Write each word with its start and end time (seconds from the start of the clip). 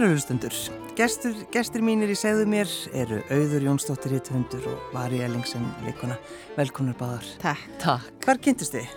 Kæru 0.00 0.14
hlustundur, 0.14 0.54
gestur, 0.96 1.34
gestur 1.52 1.82
mínir 1.84 2.08
í 2.08 2.14
segðu 2.16 2.46
mér 2.48 2.70
eru 2.96 3.18
Auður 3.36 3.66
Jónsdóttir 3.66 4.14
Hitthundur 4.14 4.64
og 4.70 4.94
Vari 4.94 5.18
Ellingsen 5.20 5.66
leikona. 5.84 6.14
Velkonar 6.56 6.96
báðar. 6.96 7.26
Takk. 7.42 7.66
Takk. 7.82 8.06
Hvar 8.24 8.40
kynntist 8.40 8.72
þið? 8.78 8.88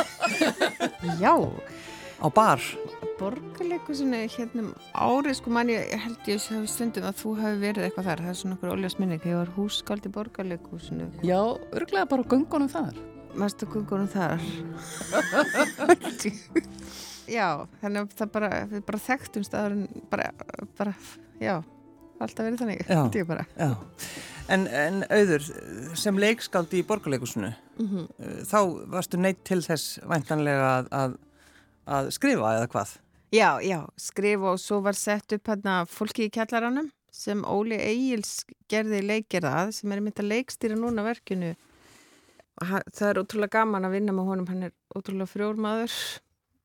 Já. 1.20 1.34
Á 2.16 2.26
bar? 2.32 2.64
Borgarleikusinu 3.20 4.22
hérna 4.38 4.64
um 4.64 4.72
árið, 4.96 5.36
sko 5.42 5.52
mann 5.52 5.74
ég 5.74 5.92
held 5.92 6.32
ég 6.32 6.48
hafi 6.48 6.72
stundum 6.78 7.10
að 7.10 7.20
þú 7.20 7.36
hafi 7.42 7.60
verið 7.66 7.90
eitthvað 7.90 8.08
þar. 8.08 8.24
Það 8.24 8.32
er 8.32 8.40
svona 8.40 8.56
okkur 8.56 8.72
óljós 8.78 8.96
minni, 9.02 9.20
þegar 9.20 9.34
ég 9.34 9.40
var 9.42 9.54
hússkald 9.58 10.08
í 10.08 10.14
borgarleikusinu. 10.16 11.12
Já, 11.20 11.42
örglega 11.76 12.08
bara 12.16 12.28
gungunum 12.32 12.72
þar. 12.72 12.96
Mástu 13.36 13.68
gungunum 13.68 14.08
þar? 14.08 14.40
já, 17.30 17.46
þannig 17.82 18.02
að 18.02 18.16
það 18.20 18.32
bara, 18.36 18.50
við 18.70 18.84
bara 18.90 19.02
þekktum 19.06 19.46
staðurinn, 19.46 20.04
bara, 20.12 20.30
bara, 20.78 20.94
já, 21.42 21.56
alltaf 22.20 22.46
verið 22.46 22.62
þannig, 22.64 23.26
bara. 23.30 23.46
Já. 23.56 23.70
En, 24.50 24.66
en 24.66 25.04
Auður, 25.14 25.44
sem 25.98 26.18
leikskaldi 26.18 26.82
í 26.82 26.86
borgarleikusinu, 26.86 27.54
Mm 27.80 27.86
-hmm. 27.88 28.44
þá 28.44 28.58
varstu 28.92 29.16
neitt 29.16 29.38
til 29.44 29.62
þess 29.64 30.00
væntanlega 30.04 30.66
að, 30.78 30.88
að, 30.92 31.12
að 31.86 32.10
skrifa 32.12 32.50
eða 32.58 32.66
hvað? 32.68 32.90
Já, 33.32 33.60
já, 33.62 33.86
skrifa 33.96 34.50
og 34.52 34.58
svo 34.60 34.80
var 34.84 34.92
sett 34.92 35.32
upp 35.32 35.48
hérna 35.48 35.86
fólki 35.86 36.26
í 36.26 36.30
kjallaranum 36.34 36.90
sem 37.10 37.44
Óli 37.44 37.78
Egils 37.78 38.44
gerði 38.68 39.00
leikgerðað 39.02 39.72
sem 39.72 39.92
er 39.92 40.00
mynd 40.00 40.20
að 40.20 40.28
leikstýra 40.28 40.76
núna 40.76 41.02
verkinu 41.06 41.54
það 42.60 43.08
er 43.08 43.20
ótrúlega 43.22 43.56
gaman 43.56 43.84
að 43.88 43.94
vinna 43.96 44.12
með 44.12 44.28
honum, 44.28 44.46
hann 44.50 44.62
er 44.68 44.72
ótrúlega 44.94 45.30
frjórmaður 45.30 45.94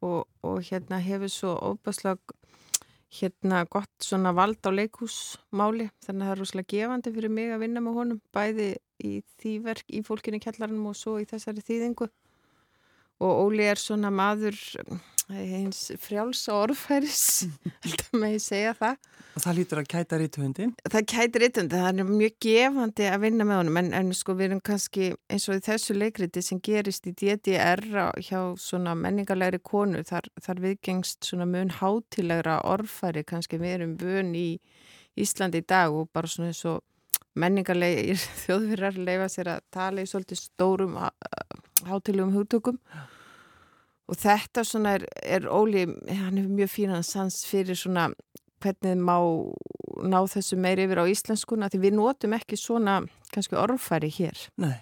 og, 0.06 0.26
og 0.46 0.60
hérna 0.70 1.02
hefur 1.04 1.32
svo 1.32 1.54
óbærslega 1.72 2.38
hérna 3.16 3.64
gott 3.72 4.04
svona 4.04 4.34
vald 4.36 4.60
á 4.68 4.72
leikhúsmáli. 4.76 5.90
Þannig 6.04 6.22
að 6.22 6.28
það 6.28 6.34
er 6.34 6.42
rosalega 6.42 6.72
gefandi 6.74 7.14
fyrir 7.16 7.32
mig 7.32 7.54
að 7.54 7.64
vinna 7.64 7.84
með 7.84 7.98
honum 8.00 8.22
bæði 8.36 8.70
í 9.04 9.14
því 9.40 9.54
verk 9.66 9.92
í 9.92 10.02
fólkinu 10.06 10.40
í 10.40 10.44
kjallaranum 10.44 10.92
og 10.92 10.98
svo 11.00 11.18
í 11.22 11.28
þessari 11.30 11.64
þýðingu. 11.64 12.10
Og 13.24 13.44
Óli 13.46 13.68
er 13.70 13.80
svona 13.80 14.12
maður 14.12 14.58
eins 15.34 15.80
frjáls 15.98 16.44
og 16.54 16.68
orðfæris 16.68 17.48
alltaf 17.66 18.12
með 18.14 18.36
ég 18.36 18.44
segja 18.44 18.74
það. 18.78 18.98
Og 19.36 19.44
það 19.44 19.58
lítur 19.58 19.82
að 19.82 19.88
kæta 19.92 20.20
rítuhundin? 20.22 20.74
það 20.86 21.08
kætir 21.12 21.46
yttandi, 21.50 21.80
það 21.82 22.02
er 22.04 22.10
mjög 22.12 22.36
gefandi 22.46 23.08
að 23.10 23.24
vinna 23.26 23.48
með 23.48 23.60
honum 23.62 23.80
en, 23.82 23.92
en 23.98 24.12
sko 24.16 24.36
við 24.38 24.48
erum 24.50 24.62
kannski 24.70 25.10
eins 25.32 25.48
og 25.50 25.58
í 25.60 25.64
þessu 25.66 25.98
leikriti 25.98 26.44
sem 26.46 26.62
gerist 26.64 27.10
í 27.10 27.16
DDR 27.18 27.84
hjá 28.22 28.40
svona 28.62 28.94
menningarlegri 29.00 29.60
konu 29.66 30.04
þar, 30.08 30.30
þar 30.46 30.62
viðgengst 30.68 31.26
svona 31.26 31.50
mun 31.50 31.74
hátilegra 31.82 32.62
orðfæri 32.70 33.26
kannski 33.28 33.60
við 33.62 33.80
erum 33.80 33.98
vön 34.02 34.36
í 34.38 34.50
Íslandi 35.20 35.64
í 35.64 35.68
dag 35.68 35.96
og 35.96 36.10
bara 36.14 36.30
svona 36.30 36.52
eins 36.52 36.64
og 36.70 36.84
menningarlegir 37.40 38.22
þjóðfyrir 38.46 39.02
leifa 39.02 39.28
sér 39.32 39.52
að 39.58 39.68
tala 39.74 40.06
í 40.06 40.10
svolítið 40.10 40.44
stórum 40.46 40.96
hátilegum 41.90 42.34
hugtökum. 42.36 42.80
Og 42.80 43.15
þetta 44.14 44.64
svona 44.68 44.96
er, 45.00 45.08
er 45.24 45.48
Óli, 45.50 45.86
hann 45.86 46.38
hefur 46.38 46.58
mjög 46.60 46.72
fínan 46.76 47.06
sans 47.06 47.42
fyrir 47.50 47.78
svona 47.80 48.10
hvernig 48.62 49.02
má 49.02 49.18
ná 50.06 50.20
þessu 50.30 50.58
meir 50.60 50.82
yfir 50.84 51.02
á 51.02 51.06
íslenskuna 51.10 51.70
því 51.72 51.82
við 51.86 51.98
notum 51.98 52.36
ekki 52.38 52.58
svona 52.60 53.00
kannski 53.34 53.58
orðfæri 53.60 54.12
hér 54.14 54.46
Nei. 54.62 54.78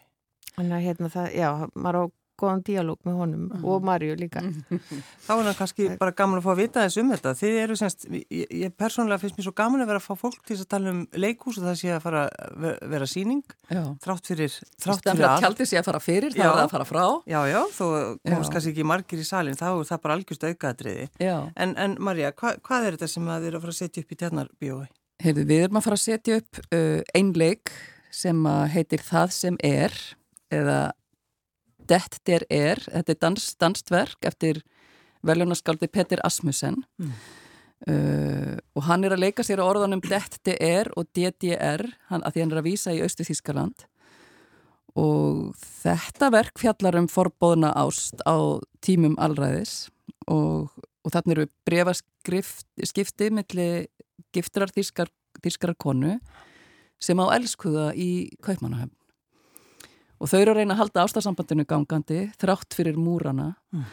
þannig 0.56 0.76
að 0.78 0.86
hérna 0.88 1.12
það, 1.14 1.30
já, 1.38 1.50
maður 1.76 2.00
á 2.00 2.04
góðan 2.40 2.64
díalóg 2.66 3.00
með 3.08 3.18
honum 3.20 3.66
og 3.68 3.84
Marju 3.86 4.16
líka 4.20 4.42
Þá 5.26 5.32
er 5.36 5.44
það 5.48 5.58
kannski 5.60 5.88
bara 6.00 6.14
gaman 6.18 6.40
að 6.40 6.46
fá 6.46 6.52
að 6.54 6.62
vita 6.62 6.84
þess 6.86 7.00
um 7.02 7.12
þetta. 7.14 7.34
Þið 7.40 7.58
eru 7.62 7.78
semst, 7.80 8.08
ég, 8.12 8.54
ég 8.64 8.74
persónulega 8.80 9.22
finnst 9.22 9.38
mér 9.40 9.48
svo 9.48 9.54
gaman 9.58 9.84
að 9.84 9.92
vera 9.92 10.02
að 10.02 10.08
fá 10.08 10.20
fólk 10.24 10.42
til 10.48 10.58
að 10.58 10.66
tala 10.74 10.94
um 10.94 11.04
leikús 11.24 11.60
og 11.62 11.68
það 11.68 11.78
sé 11.80 11.94
að 11.94 12.02
fara 12.04 12.24
að 12.28 12.66
vera, 12.94 13.10
síning, 13.10 13.44
Já. 13.70 13.84
þrátt 14.04 14.32
fyrir, 14.32 14.58
þrátt 14.84 15.06
fyrir 15.06 15.24
að 15.24 15.30
allt. 15.30 15.46
tjaldið 15.46 15.70
sé 15.72 15.80
að 15.80 15.88
fara 15.90 16.02
fyrir, 16.04 16.36
þá 16.36 16.42
Já. 16.42 16.48
er 16.48 16.58
það 16.58 16.66
að 16.66 16.74
fara 16.76 16.90
frá. 16.90 17.06
Já, 17.30 17.40
já, 17.52 17.60
þó 17.78 17.86
komst 18.34 18.56
kannski 18.56 18.74
ekki 18.74 18.88
margir 18.94 19.24
í 19.24 19.28
salin, 19.28 19.60
þá 19.60 19.68
er 19.70 19.88
það 19.92 20.04
bara 20.08 20.18
algjörst 20.20 20.48
aukaðatriði. 20.50 21.08
Já. 21.24 21.38
En, 21.56 21.78
en 21.86 21.96
Marja, 22.04 22.34
hva, 22.40 22.56
hvað 22.66 22.90
er 22.90 22.98
þetta 22.98 23.12
sem 23.14 23.30
að 23.30 23.46
þið 23.46 23.52
eru 23.52 23.62
að 23.62 23.66
fara 23.68 23.76
að 23.76 23.80
setja 23.80 24.04
upp 24.04 24.14
í 24.14 24.20
tjarnarbíói? 24.24 24.86
Heyrðu, 25.24 25.46
við 25.48 25.64
erum 25.68 25.80
að 25.80 25.86
fara 25.88 26.00
að 26.00 26.04
setja 26.04 26.40
upp 26.42 26.60
uh, 26.74 27.00
ein 27.16 27.32
leik 27.38 27.72
sem 28.14 28.44
að 28.50 28.64
heitir 28.76 29.04
Það 29.04 29.32
sem 29.38 29.58
er 29.64 29.96
eða 30.54 30.80
Det 31.90 32.20
der 32.28 32.46
er. 32.50 32.82
Þetta 32.88 33.16
er 33.16 33.22
dans, 33.22 33.48
danstverk 33.60 34.28
eftir 34.30 34.64
veljónaskaldi 35.24 35.88
Petir 35.88 36.20
Asmussen 36.24 36.84
Mm. 37.00 37.14
uh, 37.88 38.58
og 38.76 38.84
hann 38.88 39.04
er 39.04 39.16
að 39.16 39.24
leika 39.26 39.44
sér 39.44 39.60
á 39.60 39.68
orðanum 39.68 40.02
Det 40.02 40.40
der 40.46 40.58
er 40.62 40.92
og 40.96 41.08
DDR 41.16 41.84
hann, 42.10 42.24
að 42.24 42.34
því 42.34 42.42
hann 42.42 42.52
er 42.52 42.62
að 42.62 42.68
vísa 42.70 42.94
í 42.94 43.02
Austu 43.04 43.24
Þískaland 43.24 43.88
og 44.96 45.56
þetta 45.82 46.30
verk 46.32 46.60
fjallar 46.62 46.96
um 47.00 47.10
forbóðna 47.10 47.74
ást 47.74 48.22
á 48.30 48.62
tímum 48.86 49.16
allræðis 49.18 49.90
og, 50.30 50.70
og 51.04 51.12
þannig 51.12 51.38
eru 51.38 51.48
brefaskipti 51.66 53.32
milli 53.34 53.88
giftrar 54.34 54.70
þýskar, 54.70 55.10
þýskrar 55.42 55.76
konu 55.82 56.20
sem 57.02 57.20
á 57.20 57.26
elskuða 57.36 57.92
í 57.98 58.30
Kaupmannahöfn. 58.46 58.94
Og 60.24 60.30
þau 60.32 60.40
eru 60.40 60.54
að 60.54 60.62
reyna 60.62 60.76
að 60.78 60.82
halda 60.86 61.04
ástarsambandinu 61.04 61.66
gangandi 61.68 62.22
þrátt 62.40 62.78
fyrir 62.78 62.96
múrana 62.96 63.50
Mm. 63.74 63.84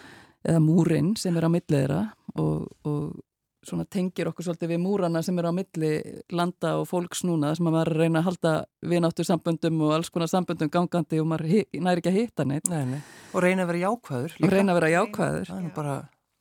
eða 0.47 0.61
múrin 0.63 1.17
sem 1.19 1.37
er 1.37 1.45
á 1.45 1.51
milliðra 1.51 1.99
og, 2.39 2.69
og 2.87 3.19
svona 3.67 3.85
tengir 3.85 4.29
okkur 4.31 4.47
svolítið 4.47 4.71
við 4.73 4.79
múrana 4.81 5.21
sem 5.23 5.37
er 5.39 5.49
á 5.49 5.53
milli 5.53 5.91
landa 6.33 6.77
og 6.81 6.87
fólks 6.89 7.25
núna 7.29 7.51
sem 7.57 7.67
að 7.69 7.75
maður 7.75 7.91
að 7.93 7.99
reyna 8.01 8.23
að 8.23 8.29
halda 8.31 8.53
vináttur 8.89 9.27
samböndum 9.29 9.83
og 9.85 9.93
alls 9.99 10.09
konar 10.15 10.31
samböndum 10.33 10.71
gangandi 10.73 11.21
og 11.21 11.27
maður 11.29 11.67
næri 11.77 12.01
ekki 12.01 12.13
að 12.13 12.19
hitta 12.21 12.47
neitt 12.49 12.71
Nei, 12.73 12.85
nei. 12.95 13.01
Og 13.35 13.43
reyna 13.45 13.67
að 13.67 13.73
vera 13.75 13.83
jákvæður. 13.91 14.39
og 14.41 14.51
reyna 14.55 14.73
að 14.73 14.81
vera 14.81 14.95
jákvæður. 14.95 15.53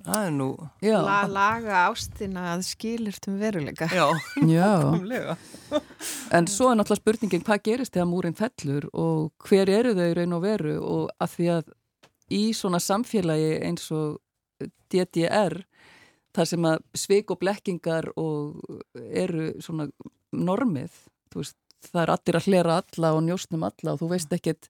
Það 0.05 0.25
er 0.25 0.31
nú 0.31 0.47
La, 1.03 1.17
laga 1.27 1.79
ástina 1.89 2.45
að 2.53 2.63
skilirtum 2.69 3.35
veruleika 3.41 3.89
já, 3.91 4.05
já. 4.47 4.69
komlega. 4.85 5.35
En 6.31 6.47
svo 6.47 6.69
er 6.71 6.79
náttúrulega 6.79 7.01
spurningin 7.01 7.43
hvað 7.43 7.63
gerist 7.67 7.95
þegar 7.97 8.07
múrin 8.07 8.37
fellur 8.37 8.87
og 8.93 9.33
hver 9.49 9.71
eru 9.73 9.91
þau 9.97 10.07
í 10.07 10.15
raun 10.17 10.37
og 10.37 10.45
veru 10.45 10.77
og 10.79 11.11
að 11.19 11.35
því 11.35 11.49
að 11.57 11.73
í 12.39 12.43
svona 12.55 12.79
samfélagi 12.83 13.51
eins 13.67 13.89
og 13.91 14.21
DDR 14.89 15.59
þar 16.35 16.47
sem 16.47 16.67
að 16.69 16.83
sveik 16.97 17.33
og 17.33 17.41
blekkingar 17.41 18.11
og 18.19 18.59
eru 18.95 19.51
svona 19.63 19.89
normið, 20.31 20.93
þú 21.33 21.41
veist, 21.41 21.57
það 21.89 22.01
er 22.03 22.11
allir 22.13 22.37
að 22.39 22.47
hlera 22.47 22.79
alla 22.79 23.13
og 23.17 23.23
njóstnum 23.25 23.65
alla 23.65 23.95
og 23.95 24.01
þú 24.03 24.11
veist 24.13 24.35
ekkert 24.35 24.69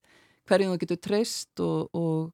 hverjum 0.49 0.73
þú 0.73 0.81
getur 0.83 1.01
treyst 1.05 1.61
og, 1.63 1.89
og, 1.93 2.29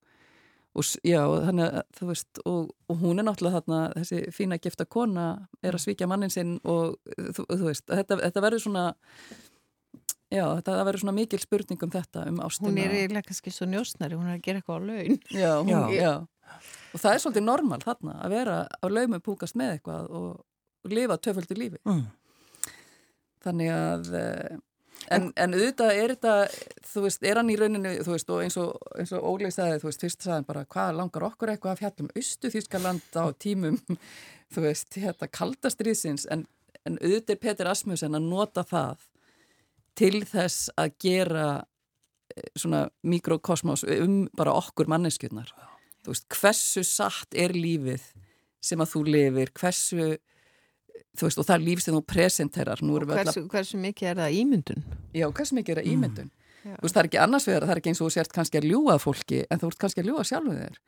og 0.76 0.88
já, 1.08 1.22
þannig 1.48 1.82
veist, 2.10 2.42
og, 2.46 2.70
og 2.92 2.98
hún 3.02 3.22
er 3.22 3.28
náttúrulega 3.30 3.62
þarna, 3.62 3.80
þessi 3.96 4.22
fína 4.36 4.58
gifta 4.60 4.86
kona 4.86 5.26
er 5.64 5.78
að 5.78 5.86
svíkja 5.86 6.08
mannin 6.12 6.34
sinn 6.34 6.58
og 6.68 6.98
þú, 7.16 7.46
þú 7.48 7.64
veist, 7.70 7.86
þetta, 7.88 8.18
þetta 8.26 8.44
verður 8.44 8.64
svona 8.66 8.86
já, 10.34 10.44
þetta 10.58 10.74
það 10.76 10.86
verður 10.90 11.04
svona 11.06 11.16
mikil 11.20 11.40
spurning 11.44 11.86
um 11.88 11.94
þetta, 11.96 12.26
um 12.32 12.42
ástina 12.44 12.70
hún 12.74 12.82
er 12.84 12.96
eiginlega 12.98 13.30
kannski 13.30 13.54
svo 13.56 13.68
njósnari, 13.72 14.18
hún 14.20 14.28
er 14.32 14.36
að 14.40 14.44
gera 14.50 14.62
eitthvað 14.62 14.78
á 14.78 14.88
laun 14.90 15.20
já, 15.32 15.52
hún, 15.62 15.72
Já. 15.72 15.82
já. 15.96 16.14
og 16.92 17.00
það 17.06 17.14
er 17.16 17.24
svolítið 17.24 17.48
normal 17.48 17.80
þarna 17.86 18.18
að 18.26 18.36
vera 18.36 18.58
á 18.68 18.86
laumum 18.92 19.24
púkast 19.24 19.56
með 19.60 19.78
eitthvað 19.78 20.12
og, 20.12 20.30
og 20.86 20.96
lifa 21.00 21.18
töföldu 21.24 21.58
lífi 21.60 21.80
Mm. 21.88 22.04
þannig 23.46 23.70
að 23.72 24.08
eh, 24.18 24.56
en, 25.14 25.30
en 25.36 25.56
auðvitað 25.56 25.92
er 25.94 26.14
þetta 26.16 26.36
þú 26.92 27.04
veist, 27.06 27.26
er 27.26 27.40
hann 27.40 27.52
í 27.54 27.58
rauninu 27.60 27.94
þú 28.06 28.16
veist, 28.16 28.32
og 28.32 28.44
eins 28.46 28.58
og, 28.62 28.72
og 29.06 29.28
Óli 29.32 29.52
sagði, 29.54 29.82
þú 29.82 29.90
veist, 29.90 30.06
fyrst 30.06 30.26
sagði 30.26 30.38
hann 30.40 30.48
bara 30.48 30.66
hvað 30.76 31.00
langar 31.00 31.28
okkur 31.30 31.54
eitthvað 31.54 31.76
að 31.76 31.84
fjallum 31.84 32.12
austu 32.16 32.52
Þýskaland 32.54 33.20
á 33.20 33.26
tímum 33.42 33.80
þú 34.54 34.66
veist, 34.66 34.90
þetta 34.96 35.30
kaldastriðsins 35.32 36.28
en, 36.34 36.46
en 36.86 36.98
auðvitað 37.02 37.36
er 37.36 37.44
Petur 37.44 37.72
Asmussen 37.72 38.18
að 38.18 38.30
nota 38.30 38.66
það 38.68 39.06
til 39.96 40.24
þess 40.28 40.70
að 40.80 40.96
gera 41.02 41.48
eh, 42.36 42.52
svona 42.58 42.86
mikrokosmos 43.08 43.86
um 43.96 44.26
bara 44.36 44.56
okkur 44.60 44.90
manneskjurnar. 44.92 45.52
Þú 46.04 46.14
veist, 46.14 46.28
hversu 46.36 46.84
satt 46.86 47.38
er 47.38 47.56
lífið 47.56 48.04
sem 48.66 48.82
að 48.82 48.92
þú 48.92 49.04
lifir, 49.08 49.52
hversu 49.56 50.16
þú 51.16 51.28
veist, 51.28 51.40
og 51.40 51.48
það 51.48 51.56
er 51.56 51.66
líf 51.66 51.84
sem 51.84 51.96
þú 51.96 52.02
presenterar 52.10 52.82
hversu, 52.82 53.46
hversu 53.52 53.80
mikið 53.82 54.12
er 54.12 54.20
það 54.24 54.40
ímyndun 54.42 54.84
Já, 55.16 55.28
hversu 55.30 55.58
mikið 55.58 55.76
er 55.76 55.82
það 55.82 55.92
ímyndun? 55.94 56.32
Þú 56.66 56.82
veist, 56.82 56.96
það 56.96 57.02
er 57.02 57.10
ekki 57.10 57.22
annars 57.22 57.46
vegar, 57.46 57.66
það 57.66 57.76
er 57.76 57.80
ekki 57.82 57.92
eins 57.92 58.00
og 58.02 58.08
þú 58.08 58.14
sért 58.16 58.32
kannski 58.34 58.58
að 58.58 58.68
ljúa 58.72 58.96
fólki, 59.02 59.42
en 59.54 59.62
þú 59.62 59.68
ert 59.70 59.82
kannski 59.84 60.02
að 60.02 60.08
ljúa 60.10 60.24
sjálfu 60.26 60.56
þér. 60.58 60.80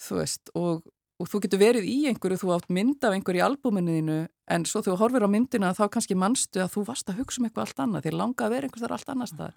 Þú 0.00 0.18
veist, 0.18 0.50
og, 0.60 0.82
og 1.20 1.30
þú 1.30 1.40
getur 1.46 1.62
verið 1.62 1.86
í 1.88 1.96
einhverju, 2.10 2.40
þú 2.42 2.50
átt 2.56 2.68
mynd 2.76 3.06
af 3.08 3.16
einhverju 3.16 3.40
í 3.40 3.46
albúminu 3.46 3.94
þínu, 3.96 4.18
en 4.56 4.66
svo 4.68 4.82
þú 4.84 4.98
horfir 5.00 5.24
á 5.24 5.28
myndina 5.32 5.72
þá 5.78 5.86
kannski 5.94 6.18
manstu 6.20 6.60
að 6.60 6.74
þú 6.74 6.84
varst 6.90 7.08
að 7.08 7.22
hugsa 7.22 7.40
um 7.40 7.48
eitthvað 7.48 7.64
allt 7.64 7.82
annað, 7.86 8.10
þér 8.10 8.18
langa 8.20 8.44
að 8.44 8.54
vera 8.56 8.68
einhvers 8.68 8.84
þar 8.84 8.96
allt 8.98 9.14
annars 9.14 9.34
þar. 9.40 9.56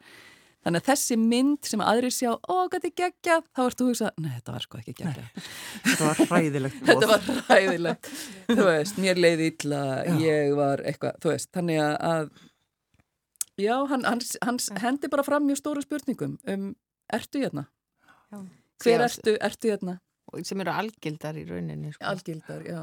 Þannig 0.64 0.80
að 0.80 0.88
þessi 0.88 1.18
mynd 1.20 1.68
sem 1.68 1.84
aðrir 1.84 2.14
sjá, 2.16 2.30
ó, 2.34 2.56
hvað 2.72 2.88
er 2.88 2.94
geggjað, 3.02 3.50
þá 3.52 3.62
ertu 3.66 3.84
að 3.84 3.90
hugsa, 3.92 4.12
nei, 4.24 4.30
þetta 4.38 4.56
var 4.56 4.66
sko 4.66 4.80
ekki 4.80 4.96
geggjað. 5.02 5.42
Þetta 5.90 6.08
var 6.08 6.22
hræðilegt. 6.32 6.80
þetta 6.88 7.10
var 7.12 7.28
hræðilegt. 7.50 8.10
þú 8.48 8.68
veist, 8.70 9.02
mér 9.04 9.20
leiði 9.20 9.50
illa, 9.52 9.84
já. 10.08 10.16
ég 10.24 10.56
var 10.60 10.86
eitthvað, 10.88 11.20
þú 11.26 11.34
veist, 11.34 11.52
þannig 11.58 11.84
að, 11.84 12.32
já, 13.60 13.76
hann, 13.92 14.08
hans, 14.08 14.34
hans 14.48 14.72
hendi 14.86 15.12
bara 15.12 15.28
fram 15.28 15.46
mjög 15.50 15.60
stóru 15.60 15.84
spurningum 15.84 16.40
um, 16.48 16.72
ertu 17.12 17.44
hérna? 17.44 17.68
Já. 18.32 18.42
Hver 18.84 19.08
ertu, 19.10 19.38
ertu 19.44 19.76
hérna? 19.76 20.00
sem 20.42 20.64
eru 20.64 20.74
algildar 20.74 21.38
í 21.38 21.44
rauninni 21.46 21.92
sko. 21.94 22.06
Algildar, 22.10 22.64
já. 22.66 22.82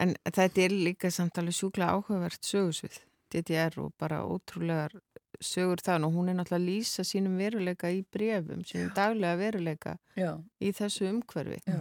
En 0.00 0.16
þetta 0.24 0.64
er 0.64 0.74
líka 0.74 1.10
samtalið 1.14 1.58
sjúkla 1.60 1.92
áhugavert 1.94 2.48
sögusvið, 2.48 2.98
DDR 3.30 3.78
og 3.84 3.92
bara 4.00 4.24
ótrúlegar 4.26 4.96
sögur 5.44 5.82
þann 5.84 6.06
og 6.08 6.16
hún 6.16 6.30
er 6.30 6.38
náttúrulega 6.38 6.58
að 6.62 6.68
lýsa 6.68 7.04
sínum 7.06 7.38
veruleika 7.38 7.90
í 7.94 8.02
brefum, 8.12 8.64
sínum 8.66 8.90
daglega 8.96 9.38
veruleika 9.38 9.96
Já. 10.18 10.34
í 10.60 10.72
þessu 10.74 11.08
umhverfi 11.12 11.60
Já. 11.66 11.80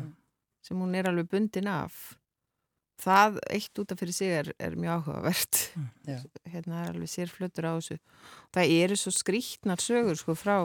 sem 0.61 0.77
hún 0.81 0.95
er 0.97 1.09
alveg 1.09 1.29
bundin 1.31 1.69
af 1.71 2.17
það 3.01 3.39
eitt 3.53 3.77
út 3.81 3.91
af 3.93 3.99
fyrir 4.01 4.15
sig 4.17 4.31
er, 4.39 4.51
er 4.57 4.77
mjög 4.77 5.03
áhugavert 5.05 5.59
Já. 6.09 6.19
hérna 6.49 6.83
er 6.85 6.95
alveg 6.95 7.11
sérflötur 7.13 7.69
á 7.69 7.73
þessu 7.77 7.99
það 8.55 8.73
eru 8.77 8.97
svo 8.97 9.13
skrítnar 9.13 9.81
sögur 9.83 10.17
sko 10.17 10.37
frá 10.37 10.57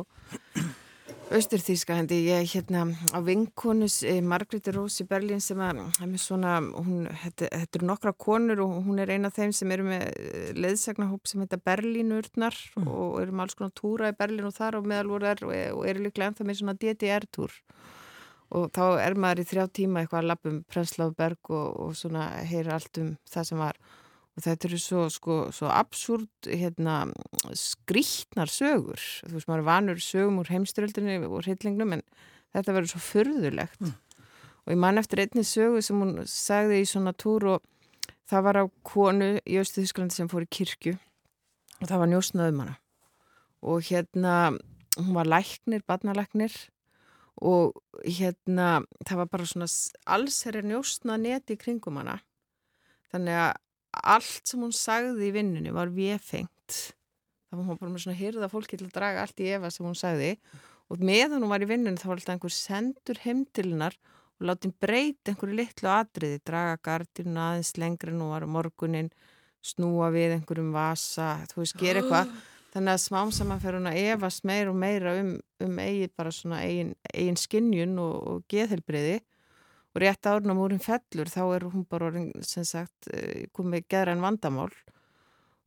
Östurþíska 1.32 1.94
hendi, 1.96 2.18
ég 2.28 2.50
hérna 2.52 2.82
á 3.08 3.18
vinkonus 3.24 4.02
eh, 4.04 4.20
Margréti 4.20 4.72
Rós 4.74 4.98
í 5.00 5.06
Berlín 5.08 5.40
sem 5.40 5.60
að, 5.64 5.80
svona, 6.20 6.58
hún, 6.60 7.06
þetta, 7.22 7.48
þetta 7.48 7.78
eru 7.78 7.88
nokkra 7.88 8.12
konur 8.12 8.60
og 8.66 8.74
hún 8.84 9.00
er 9.00 9.14
eina 9.14 9.30
af 9.30 9.38
þeim 9.38 9.54
sem 9.56 9.72
eru 9.72 9.86
með 9.86 10.04
eh, 10.10 10.50
leðsagnahóp 10.58 11.30
sem 11.30 11.40
heita 11.40 11.56
Berlínurnar 11.56 12.58
mm. 12.76 12.84
og 12.84 13.16
eru 13.22 13.32
með 13.32 13.46
alls 13.46 13.56
konar 13.56 13.72
túra 13.80 14.12
í 14.12 14.18
Berlín 14.18 14.50
og 14.50 14.56
þar 14.58 14.76
og 14.82 14.90
meðalvorar 14.92 15.40
og, 15.48 15.54
og 15.78 15.88
eru 15.88 16.04
líklega 16.04 16.32
ennþá 16.32 16.48
með 16.50 16.60
svona 16.60 16.76
DDR-túr 16.84 17.56
og 18.52 18.68
þá 18.76 18.84
er 19.00 19.16
maður 19.16 19.42
í 19.46 19.48
þrjá 19.48 19.66
tíma 19.80 20.02
eitthvað 20.02 20.20
að 20.20 20.30
lappum 20.34 20.62
Prensláberg 20.68 21.52
og, 21.56 21.68
og 21.86 21.96
svona 21.96 22.28
heyra 22.44 22.76
allt 22.76 23.00
um 23.00 23.14
það 23.32 23.48
sem 23.48 23.64
var 23.64 23.80
og 24.32 24.44
þetta 24.46 24.68
eru 24.68 24.78
svo, 24.80 25.06
sko, 25.12 25.38
svo 25.52 25.68
absúrt 25.72 26.48
hérna, 26.48 27.02
skrítnar 27.58 28.50
sögur. 28.52 29.00
Þú 29.26 29.34
veist 29.36 29.50
maður 29.50 29.64
er 29.64 29.68
vanur 29.68 30.00
sögum 30.00 30.40
úr 30.40 30.52
heimstyröldinni 30.52 31.18
og 31.26 31.42
hryllingnum 31.44 31.98
en 31.98 32.04
þetta 32.54 32.76
verður 32.76 32.94
svo 32.94 33.02
förðulegt 33.04 33.84
mm. 33.84 33.92
og 34.64 34.74
ég 34.74 34.80
man 34.80 35.00
eftir 35.00 35.24
einni 35.24 35.44
sögu 35.44 35.82
sem 35.84 36.00
hún 36.00 36.24
sagði 36.28 36.82
í 36.82 36.88
svona 36.88 37.12
túr 37.16 37.48
og 37.56 37.66
það 38.28 38.46
var 38.48 38.60
á 38.60 38.64
konu 38.86 39.32
í 39.44 39.58
Östuðísklandi 39.60 40.16
sem 40.16 40.30
fór 40.32 40.46
í 40.46 40.52
kirkju 40.52 40.94
og 40.96 41.88
það 41.88 42.04
var 42.04 42.12
njósnaðum 42.12 42.62
hana. 42.64 42.76
Og 43.62 43.84
hérna 43.86 44.36
hún 44.96 45.16
var 45.16 45.28
læknir, 45.28 45.84
badnalæknir 45.86 46.54
og 47.42 47.76
hérna 48.04 48.82
það 49.04 49.22
var 49.22 49.30
bara 49.32 49.48
svona 49.48 49.68
alls 50.06 50.40
er 50.48 50.62
njósnað 50.64 51.26
neti 51.26 51.56
í 51.56 51.60
kringum 51.60 52.00
hana. 52.00 52.20
Þannig 53.12 53.40
að 53.44 53.60
allt 53.92 54.48
sem 54.48 54.62
hún 54.62 54.74
sagði 54.76 55.28
í 55.28 55.34
vinnunni 55.36 55.74
var 55.74 55.92
viðfengt 55.92 56.92
það 57.52 57.60
var 57.60 57.68
hún 57.68 57.80
bara 57.82 57.92
með 57.92 58.04
svona 58.06 58.16
hyrða 58.16 58.48
fólki 58.48 58.78
til 58.80 58.86
að 58.88 58.94
draga 58.96 59.24
allt 59.26 59.42
í 59.44 59.48
efa 59.52 59.70
sem 59.72 59.84
hún 59.84 59.98
sagði. 59.98 60.30
Og 60.92 61.02
meðan 61.04 61.42
hún 61.44 61.52
var 61.52 61.64
í 61.64 61.68
vinnunni 61.68 62.00
þá 62.00 62.06
var 62.08 62.18
alltaf 62.18 62.34
einhver 62.34 62.54
sendur 62.56 63.20
heim 63.26 63.42
til 63.52 63.66
hennar 63.68 63.96
og 64.40 64.46
láti 64.48 64.68
henn 64.68 64.78
breyta 64.80 65.32
einhverju 65.32 65.58
litlu 65.58 65.90
atriði 65.92 66.40
draga 66.48 66.78
gardinu 66.88 67.42
aðeins 67.44 67.74
lengri 67.80 68.14
nú 68.16 68.30
var 68.32 68.48
morgunin 68.48 69.12
snúa 69.62 70.08
við 70.14 70.38
einhverjum 70.38 70.72
vasa, 70.74 71.34
þú 71.52 71.60
veist, 71.60 71.76
gera 71.78 72.00
eitthvað. 72.00 72.32
Þannig 72.72 72.94
að 72.94 73.02
smám 73.04 73.30
saman 73.36 73.60
fer 73.60 73.76
hún 73.76 73.90
að 73.90 73.98
evast 74.00 74.46
meira 74.48 74.72
og 74.72 74.78
meira 74.80 75.12
um, 75.20 75.34
um 75.60 75.80
eigin 75.84 76.12
bara 76.16 76.32
svona 76.32 76.62
eigin, 76.64 76.94
eigin 77.12 77.36
skinnjun 77.36 77.98
og, 78.00 78.14
og 78.30 78.46
geðhelbriði 78.48 79.18
og 79.92 80.02
rétt 80.02 80.28
árnum 80.28 80.62
úr 80.62 80.74
hún 80.76 80.82
fellur 80.82 81.30
þá 81.32 81.42
er 81.56 81.68
hún 81.68 81.84
bara 81.88 82.10
orðin 82.10 82.32
sem 82.46 82.64
sagt 82.64 83.10
eh, 83.12 83.48
komið 83.52 83.86
geðra 83.92 84.16
en 84.16 84.24
vandamál 84.24 84.72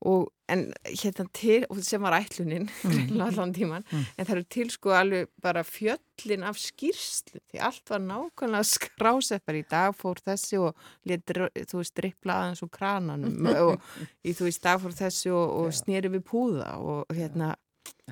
og 0.06 0.30
en 0.52 0.68
hérna 0.86 1.26
til 1.34 1.64
sem 1.82 2.04
var 2.04 2.14
ætlunin 2.20 2.68
mm. 2.84 3.22
allan 3.22 3.54
tíman 3.56 3.86
mm. 3.90 4.04
en 4.18 4.28
það 4.28 4.34
eru 4.36 4.46
til 4.56 4.70
sko 4.74 4.94
alveg 4.94 5.30
bara 5.42 5.64
fjöllin 5.66 6.46
af 6.46 6.60
skýrslu 6.62 7.42
því 7.50 7.62
allt 7.66 7.90
var 7.90 8.04
nákvæmlega 8.04 8.68
skráseppar 8.76 9.58
í 9.58 9.64
dag 9.72 9.96
fór 9.98 10.22
þessi 10.26 10.62
og 10.62 10.78
letur 11.10 11.48
þú 11.56 11.82
veist 11.82 11.96
drippla 11.98 12.40
aðeins 12.44 12.66
úr 12.66 12.74
krananum 12.78 13.50
og 13.66 13.90
í 14.22 14.36
þú 14.38 14.50
veist 14.50 14.66
dag 14.66 14.82
fór 14.84 14.98
þessi 15.00 15.34
og, 15.34 15.46
og 15.62 15.78
snýri 15.80 16.14
við 16.14 16.26
púða 16.30 16.76
og 16.78 17.16
hérna 17.16 17.56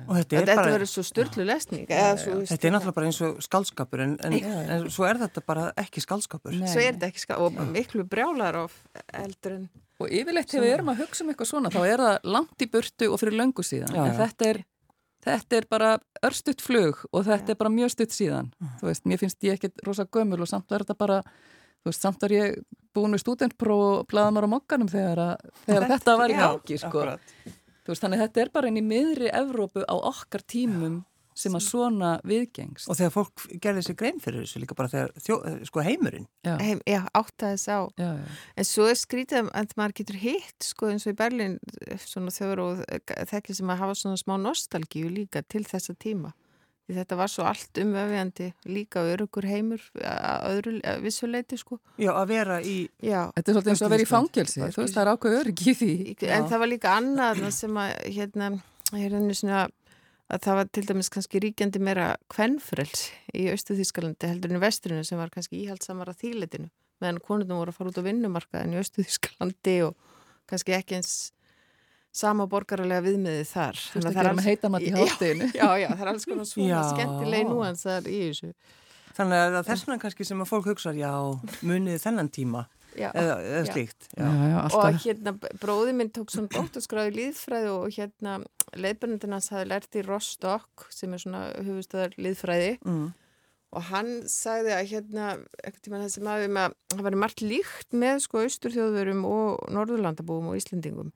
og 0.02 0.16
þetta, 0.18 0.40
þetta 0.40 0.56
bara, 0.58 0.74
verður 0.74 0.90
svo 0.90 1.04
störtlu 1.06 1.46
lesning 1.46 1.86
ja, 1.86 2.10
svo, 2.18 2.40
þetta 2.50 2.68
er 2.68 2.74
náttúrulega 2.74 2.98
bara 2.98 3.10
eins 3.12 3.22
og 3.22 3.38
skaldskapur 3.46 4.02
en, 4.04 4.18
en, 4.26 4.36
en 4.74 4.90
svo 4.90 5.06
er 5.06 5.22
þetta 5.22 5.44
bara 5.46 5.70
ekki 5.80 6.02
skaldskapur 6.02 6.56
svo 6.66 6.82
er 6.82 6.96
þetta 6.96 7.12
ekki 7.12 7.22
skaldskapur 7.22 7.62
og 7.62 7.72
miklu 7.76 8.06
brjálar 8.10 8.58
of 8.64 8.74
eldur 9.14 9.60
en 9.60 9.66
og 10.02 10.10
yfirleitt 10.10 10.50
þegar 10.50 10.64
við 10.66 10.76
erum 10.76 10.92
að 10.92 11.02
hugsa 11.04 11.24
um 11.24 11.32
eitthvað 11.32 11.50
svona 11.50 11.72
þá 11.72 11.80
er 11.86 12.02
það 12.02 12.30
langt 12.36 12.64
í 12.64 12.70
burtu 12.70 13.10
og 13.10 13.20
fyrir 13.22 13.36
löngu 13.38 13.64
síðan. 13.66 13.94
Já, 13.94 14.02
en 14.04 14.16
þetta 14.18 14.48
er, 14.50 14.60
þetta 15.28 15.58
er 15.58 15.68
bara 15.70 15.90
örstutt 16.26 16.64
flug 16.64 17.04
og 17.10 17.26
þetta 17.28 17.54
er 17.54 17.60
bara 17.60 17.74
mjög 17.74 17.94
stutt 17.94 18.16
síðan. 18.16 18.52
Þú 18.80 18.90
veist, 18.90 19.04
mér 19.10 19.22
finnst 19.22 19.46
ég 19.46 19.58
ekkert 19.58 19.84
rosa 19.86 20.06
gömul 20.06 20.40
og 20.42 20.50
samt 20.50 20.74
er 20.74 20.84
þetta 20.84 20.98
bara 20.98 21.20
þú 21.22 21.92
veist, 21.92 22.06
samt 22.06 22.26
er 22.26 22.34
ég 22.34 22.58
búin 22.94 23.14
við 23.14 23.24
stúdentpró 23.24 23.78
og 23.84 24.08
blaðamar 24.10 24.48
á 24.50 24.54
mokkanum 24.54 24.90
þegar, 24.90 25.22
að, 25.28 25.54
þegar 25.66 25.88
þetta 25.94 26.16
var 26.20 26.34
í 26.34 26.40
gangi 26.40 26.80
sko. 26.82 27.06
Veist, 27.84 28.04
þannig 28.04 28.20
að 28.20 28.28
þetta 28.28 28.44
er 28.44 28.54
bara 28.54 28.70
inn 28.70 28.80
í 28.80 28.84
miðri 28.84 29.32
Evrópu 29.34 29.84
á 29.84 29.94
okkar 29.96 30.44
tímum 30.48 31.02
sem 31.34 31.54
að 31.56 31.64
svona 31.66 32.10
viðgengst. 32.26 32.86
Og 32.88 32.98
þegar 32.98 33.12
fólk 33.14 33.44
gerði 33.62 33.82
sér 33.82 33.96
grein 33.98 34.20
fyrir 34.22 34.44
þessu 34.44 34.62
líka 34.62 34.76
bara 34.78 34.90
þegar 34.92 35.10
þjó, 35.18 35.36
sko 35.66 35.82
heimurinn. 35.84 36.28
Já, 36.46 36.54
Heim, 36.62 36.82
já 36.86 37.00
átt 37.10 37.42
að 37.42 37.56
þess 37.56 37.66
á. 37.74 37.80
Já, 37.98 38.10
já. 38.20 38.36
En 38.54 38.68
svo 38.68 38.86
er 38.90 39.00
skrítið 39.00 39.50
að 39.50 39.74
maður 39.80 39.96
getur 40.00 40.20
hitt 40.22 40.68
sko 40.68 40.92
eins 40.92 41.08
og 41.08 41.16
í 41.16 41.18
Berlin 41.18 41.58
svona 42.06 42.34
þjóður 42.34 42.64
og 42.68 42.84
þekkir 43.32 43.58
sem 43.58 43.74
að 43.74 43.82
hafa 43.82 43.98
svona 43.98 44.22
smá 44.22 44.36
nostalgíu 44.46 45.10
líka 45.10 45.42
til 45.42 45.64
þessa 45.66 45.96
tíma. 45.98 46.32
Því 46.84 46.96
þetta 46.98 47.16
var 47.16 47.30
svo 47.32 47.46
allt 47.48 47.78
umöfjandi 47.80 48.50
líka 48.68 49.04
örugur 49.08 49.46
heimur 49.48 49.84
að 50.04 50.48
öðru 50.50 50.72
að 50.84 51.06
vissuleiti 51.06 51.56
sko. 51.56 51.78
Já, 51.96 52.10
að 52.12 52.26
vera 52.34 52.58
í... 52.60 52.74
Já. 53.00 53.30
Þetta 53.32 53.50
er 53.50 53.56
svolítið 53.56 53.72
eins 53.72 53.82
og 53.82 53.86
að 53.86 53.94
vera 53.94 54.04
í 54.04 54.10
fangelsi, 54.10 54.60
þú 54.60 54.82
veist, 54.82 54.96
það 54.98 55.02
er 55.04 55.12
ákveð 55.14 55.38
öryggi 55.38 55.70
í 55.72 55.74
því. 55.80 55.94
En 56.28 56.44
Já. 56.44 56.48
það 56.50 56.62
var 56.64 56.70
líka 56.74 56.92
annað 56.98 57.40
sem 57.56 57.80
að, 57.80 57.94
hérna, 58.18 58.50
hérna 58.92 59.38
svona, 59.40 59.62
að 60.28 60.44
það 60.44 60.60
var 60.60 60.70
til 60.76 60.84
dæmis 60.90 61.12
kannski 61.16 61.42
ríkjandi 61.46 61.84
meira 61.88 62.10
kvennfrels 62.32 63.06
í 63.32 63.46
Östu 63.54 63.78
Þískalandi 63.80 64.34
heldur 64.34 64.52
en 64.52 64.60
í 64.60 64.64
vesturinu 64.66 65.08
sem 65.08 65.20
var 65.20 65.32
kannski 65.32 65.62
íhaldsamara 65.64 66.16
þýletinu 66.20 66.68
meðan 67.02 67.20
konundum 67.24 67.60
voru 67.60 67.72
að 67.72 67.78
fara 67.78 67.92
út 67.92 68.00
á 68.00 68.06
vinnumarkaðin 68.06 68.76
í 68.76 68.80
Östu 68.80 69.04
Þískalandi 69.04 69.76
og 69.88 69.96
kannski 70.50 70.76
ekki 70.76 70.98
eins 70.98 71.14
sama 72.14 72.46
borgarlega 72.50 73.02
viðmiði 73.04 73.42
þar. 73.48 73.80
Þú 73.80 74.00
veist 74.00 74.08
ekki 74.10 74.22
að 74.22 74.30
maður 74.30 74.48
heita 74.50 74.70
maður 74.70 74.86
í 74.86 74.94
hátteginu 74.94 75.50
Já, 75.58 75.66
já, 75.82 75.88
það 75.90 76.04
er 76.04 76.12
alls 76.12 76.28
konar 76.30 76.48
svona 76.50 76.84
skemmtileg 76.92 77.50
núansar 77.50 78.06
í 78.06 78.20
þessu. 78.28 78.54
Þannig 79.14 79.42
að 79.42 79.60
þess 79.68 79.86
vegna 79.86 80.00
kannski 80.02 80.26
sem 80.26 80.40
að 80.42 80.50
fólk 80.50 80.70
hugsa 80.72 80.94
já, 80.98 81.12
muniði 81.62 82.00
þennan 82.02 82.30
tíma 82.34 82.64
já, 82.98 83.08
eða, 83.10 83.34
eða 83.42 83.64
slíkt 83.68 84.08
já. 84.14 84.28
Og 84.66 84.98
hérna 85.04 85.34
bróði 85.62 85.94
minn 85.98 86.10
tók 86.14 86.32
svona 86.34 86.50
dóttarskráði 86.54 87.14
líðfræði 87.18 87.72
og 87.74 87.94
hérna 87.94 88.38
leifbjörnundinas 88.74 89.50
hafi 89.54 89.68
lært 89.70 89.98
í 89.98 90.04
Rostock 90.06 90.88
sem 90.94 91.14
er 91.14 91.22
svona 91.22 91.44
hufustöðar 91.60 92.16
líðfræði 92.18 92.72
mm. 92.82 93.04
og 93.78 93.86
hann 93.90 94.12
sagði 94.30 94.74
að 94.74 94.90
hérna 94.92 95.28
ekkert 95.62 95.84
tíma 95.86 96.02
þessi 96.02 96.24
maður 96.26 96.54
með 96.56 96.68
að 96.70 96.78
það 96.96 97.06
var 97.08 97.18
margt 97.24 97.44
líkt 97.44 97.98
með 98.04 98.24
sko 98.26 98.42
austurþjóðurum 98.44 99.22
og 99.30 99.68
norðurlandabúum 99.74 100.50
og 100.52 100.58
Íslendingum 100.58 101.14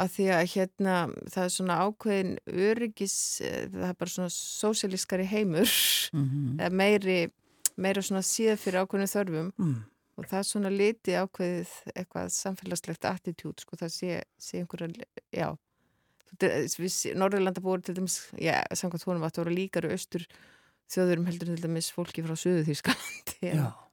að 0.00 0.10
því 0.14 0.26
að 0.32 0.42
hérna 0.54 0.96
það 1.30 1.44
er 1.44 1.52
svona 1.52 1.78
ákveðin 1.84 2.34
öryggis, 2.48 3.16
eh, 3.44 3.66
það 3.68 3.88
er 3.88 3.98
bara 4.00 4.14
svona 4.14 4.32
sósílískari 4.32 5.26
heimur. 5.28 5.72
Mm 6.12 6.28
-hmm. 6.28 6.70
meiri, 6.70 7.30
meira 7.76 8.02
svona 8.02 8.22
síða 8.22 8.56
fyrir 8.56 8.82
ákveðinu 8.82 9.12
þörfum. 9.16 9.52
Mm. 9.58 9.84
og 10.16 10.26
það 10.28 10.38
er 10.38 10.42
svona 10.44 10.70
liti 10.70 11.12
ákveðið 11.16 11.70
eitthvað 11.96 12.26
samfélagslegt 12.28 13.04
attitút, 13.04 13.60
sko 13.60 13.76
það 13.76 13.88
sé, 13.88 14.22
sé 14.38 14.58
einhverja, 14.60 15.06
já. 15.32 15.56
Norðurlanda 17.16 17.60
búið 17.60 17.84
til 17.86 17.94
dæmis 17.94 18.18
já, 18.36 18.60
samkvæmt 18.72 19.04
honum 19.04 19.24
að 19.24 19.32
það 19.32 19.44
voru 19.44 19.54
líkari 19.56 19.90
austur 19.92 20.26
þjóðurum 20.92 21.26
heldur 21.28 21.48
til 21.52 21.64
dæmis 21.64 21.90
fólki 21.92 22.24
frá 22.24 22.36
Suðu 22.36 22.64
Þýskalandi 22.68 23.52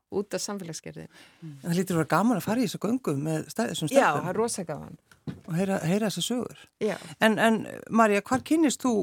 út 0.09 0.33
af 0.33 0.41
samfélagsgerði 0.43 1.05
mm. 1.05 1.51
En 1.51 1.67
það 1.67 1.77
lítur 1.81 1.97
að 1.97 2.01
vera 2.03 2.13
gaman 2.15 2.39
að 2.39 2.47
fara 2.47 2.63
í 2.63 2.67
þessu 2.67 2.81
göngu 2.85 3.15
með 3.19 3.47
þessum 3.53 3.91
stæðum 3.91 3.99
Já, 3.99 4.09
það 4.17 4.31
er 4.33 4.41
rosa 4.41 4.65
gaman 4.67 4.97
og 5.29 5.55
heyra, 5.57 5.79
heyra 5.85 6.09
þessa 6.09 6.23
sögur. 6.25 6.61
En, 7.21 7.37
en 7.37 7.59
Marja, 7.93 8.21
hvar 8.25 8.43
kynist 8.45 8.83
þú 8.83 8.93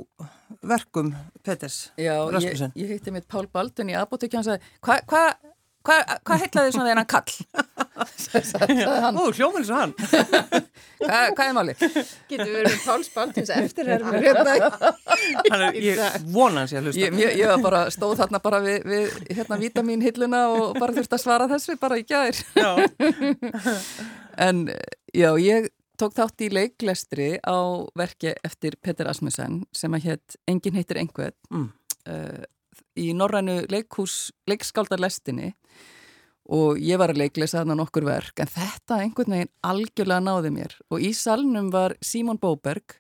verkum 0.67 1.13
Peters 1.47 1.91
Rasmussen? 1.99 2.73
Já, 2.73 2.79
ég, 2.79 2.83
ég 2.83 2.95
heitti 2.95 3.15
mitt 3.15 3.29
Pál 3.31 3.47
Baldun 3.53 3.93
í 3.93 3.97
apotekja 3.99 4.41
og 4.41 4.43
hann 4.43 4.49
sagði, 4.51 4.75
hvað 4.87 5.05
hva, 5.11 5.23
hva, 5.87 6.19
hva 6.27 6.41
heitlaði 6.43 6.75
svona 6.75 6.91
þegar 6.91 7.03
hann 7.03 7.13
kall? 7.15 7.37
Ó, 7.97 9.23
hljóminn 9.33 9.67
svo 9.67 9.79
hann. 9.79 9.95
Hva, 11.01 11.21
hvað 11.37 11.45
er 11.47 11.55
máli? 11.57 11.75
Getur 11.77 12.43
við 12.43 12.55
verið 12.59 12.75
með 12.75 12.83
Páls 12.85 13.11
Baltins 13.15 13.53
eftir 13.53 13.91
hermur 13.93 14.19
hérna? 14.25 14.71
Hann 15.51 15.65
er, 15.69 15.79
ég 15.81 16.03
vona 16.33 16.65
hans 16.65 16.75
ég 16.75 16.81
að 16.81 16.91
hlusta. 16.91 17.03
Ég, 17.03 17.17
ég, 17.21 17.39
ég 17.43 17.53
var 17.53 17.65
bara, 17.65 17.83
stóð 17.95 18.17
þarna 18.23 18.41
bara 18.45 18.61
við, 18.65 18.79
við 18.89 19.17
hérna 19.39 19.61
vítaminhilluna 19.61 20.43
og 20.55 20.79
bara 20.81 20.97
þurfti 20.97 21.19
að 21.19 21.25
svara 21.25 21.49
þessu 21.53 21.79
bara 21.81 22.01
í 22.01 22.07
gæðir. 22.09 22.43
en 24.47 24.67
já, 25.13 25.31
ég 25.41 25.71
tók 26.01 26.17
þátt 26.17 26.45
í 26.45 26.51
leiklestri 26.53 27.31
á 27.41 27.59
verki 27.97 28.35
eftir 28.45 28.77
Petur 28.83 29.11
Asmussen 29.11 29.63
sem 29.77 29.95
að 29.97 30.11
hétt 30.11 30.37
Engin 30.49 30.77
heitir 30.77 31.01
einhvern 31.01 31.37
mm. 31.51 31.69
uh, 32.13 32.45
í 32.97 33.13
norrænu 33.17 33.63
leikhús 33.73 34.31
leikskáldarlestinni 34.51 35.55
og 36.53 36.79
ég 36.79 36.99
var 37.01 37.11
að 37.11 37.25
leiklesa 37.25 37.61
þarna 37.61 37.77
nokkur 37.81 38.07
verk 38.07 38.43
en 38.43 38.51
þetta 38.51 39.01
einhvern 39.03 39.35
veginn 39.35 39.53
algjörlega 39.67 40.23
náði 40.23 40.53
mér. 40.55 40.77
Og 40.95 41.03
í 41.03 41.11
salnum 41.17 41.73
var 41.75 41.97
Símon 42.05 42.39
Bóberg 42.43 42.99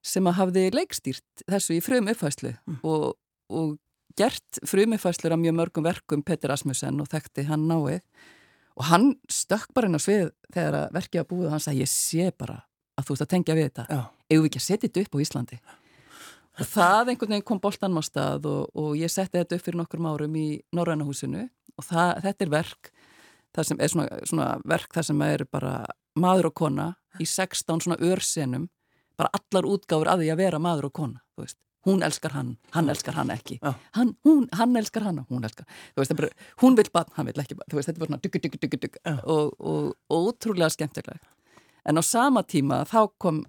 sem 0.00 0.26
að 0.28 0.38
hafði 0.38 0.64
leikstýrt 0.72 1.44
þessu 1.44 1.76
í 1.76 1.82
frum 1.84 2.08
uppfæslu 2.08 2.54
mm. 2.54 2.78
og, 2.88 3.18
og 3.52 3.74
gert 4.16 4.62
frum 4.68 4.96
uppfæslur 4.96 5.36
af 5.36 5.42
mjög 5.42 5.58
mörgum 5.58 5.84
verkum 5.84 6.24
Petur 6.24 6.54
Asmussen 6.54 7.02
og 7.02 7.10
þekkti 7.12 7.44
hann 7.50 7.68
náið. 7.68 8.00
Og 8.80 8.88
hann 8.88 9.12
stökk 9.28 9.74
bara 9.76 9.90
inn 9.90 9.98
á 9.98 10.00
svið 10.00 10.30
þegar 10.54 10.78
að 10.78 10.96
verkið 10.96 11.20
að 11.20 11.30
búið 11.34 11.50
og 11.50 11.54
hann 11.56 11.64
sagði 11.66 11.84
ég 11.84 11.92
sé 11.92 12.30
bara 12.32 12.62
að 12.96 13.06
þú 13.06 13.16
ert 13.16 13.26
að 13.26 13.32
tengja 13.34 13.58
við 13.58 13.68
þetta. 13.68 14.00
Ef 14.30 14.40
við 14.40 14.48
ekki 14.48 14.60
að 14.62 14.66
setja 14.66 14.88
þetta 14.88 15.04
upp 15.04 15.20
á 15.20 15.22
Íslandi? 15.24 15.60
Og 16.60 16.68
það 16.68 17.12
einhvern 17.12 17.34
veginn 17.34 17.46
kom 17.48 17.60
boltanum 17.62 18.00
á 18.00 18.04
stað 18.04 18.48
og, 18.50 18.72
og 18.76 18.96
ég 18.98 19.12
setti 19.12 19.38
þetta 19.38 19.56
upp 19.56 19.64
fyrir 19.64 19.80
nokkur 19.80 20.02
árum 20.04 20.34
í 20.36 20.46
Norrænahúsinu 20.76 21.46
og 21.80 21.86
það, 21.88 22.12
þetta 22.26 22.46
er 22.46 22.52
verk 22.52 22.92
það 23.56 23.70
sem 23.70 23.80
er 23.80 23.92
svona, 23.92 24.20
svona 24.28 24.50
verk 24.68 24.92
það 24.94 25.08
sem 25.10 25.24
er 25.26 25.46
bara 25.50 25.72
maður 26.20 26.50
og 26.50 26.58
kona 26.60 26.92
í 27.18 27.26
16 27.26 27.86
svona 27.86 27.98
örsenum 28.10 28.68
bara 29.18 29.32
allar 29.36 29.68
útgáður 29.68 30.12
að 30.12 30.22
því 30.22 30.30
að 30.32 30.40
vera 30.44 30.62
maður 30.62 30.90
og 30.90 30.96
kona 31.00 31.22
þú 31.34 31.44
veist. 31.44 31.58
Hún 31.88 32.02
elskar 32.04 32.34
hann, 32.36 32.50
hann 32.74 32.92
elskar 32.92 33.16
hann 33.16 33.30
ekki. 33.32 33.54
Hann, 33.96 34.10
hún, 34.26 34.42
hann 34.52 34.76
elskar 34.76 35.06
hann, 35.06 35.22
hún 35.30 35.46
elskar 35.48 35.64
veist, 35.96 36.12
bara, 36.16 36.28
hún 36.60 36.76
vil 36.76 36.90
bann, 36.92 37.08
hann 37.16 37.30
vil 37.30 37.40
ekki 37.40 37.56
bann 37.56 37.72
veist, 37.72 37.88
þetta 37.88 37.96
er 37.96 38.02
bara 38.02 38.10
svona 38.10 38.24
dugg, 38.26 38.36
dugg, 38.36 38.58
dugg, 38.60 38.76
dugg 38.82 38.98
og, 39.24 39.54
og, 39.56 39.86
og 40.12 40.28
ótrúlega 40.28 40.68
skemmtilega 40.74 41.18
en 41.88 42.00
á 42.00 42.02
sama 42.04 42.44
tíma 42.44 42.84
þá 42.88 43.00
kom 43.18 43.44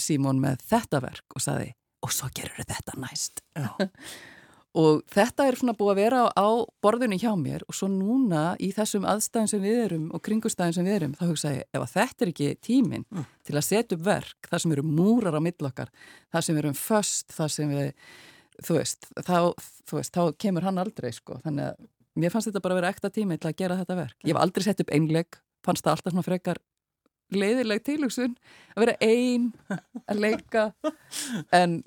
Símón 0.00 0.38
með 0.40 0.62
þetta 0.70 1.02
verk 1.04 1.34
og 1.36 1.42
saði 1.44 1.72
og 2.02 2.14
svo 2.14 2.30
gerur 2.34 2.64
þetta 2.64 2.94
næst 3.02 3.42
og 4.78 5.02
þetta 5.12 5.46
er 5.48 5.58
svona 5.60 5.74
búið 5.76 5.92
að 5.92 6.00
vera 6.00 6.20
á 6.32 6.48
borðinu 6.84 7.18
hjá 7.20 7.30
mér 7.36 7.64
og 7.68 7.76
svo 7.76 7.90
núna 7.92 8.54
í 8.62 8.70
þessum 8.72 9.04
aðstæðin 9.08 9.50
sem 9.52 9.62
við 9.64 9.80
erum 9.84 10.06
og 10.16 10.22
kringustæðin 10.24 10.76
sem 10.78 10.88
við 10.88 10.98
erum 10.98 11.16
þá 11.18 11.24
hugsa 11.28 11.54
ég 11.58 11.68
ef 11.68 11.84
að 11.84 11.92
þetta 11.92 12.24
er 12.24 12.32
ekki 12.32 12.50
tíminn 12.64 13.06
mm. 13.10 13.26
til 13.48 13.56
að 13.58 13.66
setja 13.68 13.98
upp 13.98 14.04
verk 14.06 14.48
þar 14.48 14.64
sem 14.64 14.76
eru 14.76 14.86
múrar 14.88 15.36
á 15.36 15.40
millokkar 15.44 15.92
þar 16.32 16.46
sem 16.46 16.56
við 16.56 16.64
erum 16.64 16.78
föst 16.78 17.36
þar 17.36 17.52
sem 17.52 17.72
við, 17.76 17.92
þú 18.64 18.78
veist 18.78 19.08
þá, 19.20 19.36
þú 19.90 20.00
veist, 20.00 20.16
þá 20.16 20.40
kemur 20.46 20.68
hann 20.68 20.80
aldrei 20.80 21.12
sko 21.12 21.36
þannig 21.44 21.72
að 21.72 21.88
mér 22.22 22.32
fannst 22.32 22.48
þetta 22.50 22.64
bara 22.64 22.76
að 22.76 22.82
vera 22.82 22.92
ekta 22.96 23.12
tími 23.12 23.38
til 23.40 23.48
að 23.52 23.58
gera 23.60 23.78
þetta 23.80 23.96
verk. 23.96 24.18
Ég 24.24 24.34
hef 24.34 24.42
aldrei 24.42 24.66
sett 24.66 24.84
upp 24.84 24.92
einleg 24.92 25.40
fannst 25.64 25.84
það 25.84 25.96
alltaf 25.96 26.14
svona 26.14 26.26
frekar 26.26 26.60
leiðileg 27.32 27.84
tilugsun 27.86 28.34
að 28.74 28.84
vera 28.84 28.96
einn 29.04 29.50
að 30.10 30.20
leika 30.20 30.64
en 31.60 31.80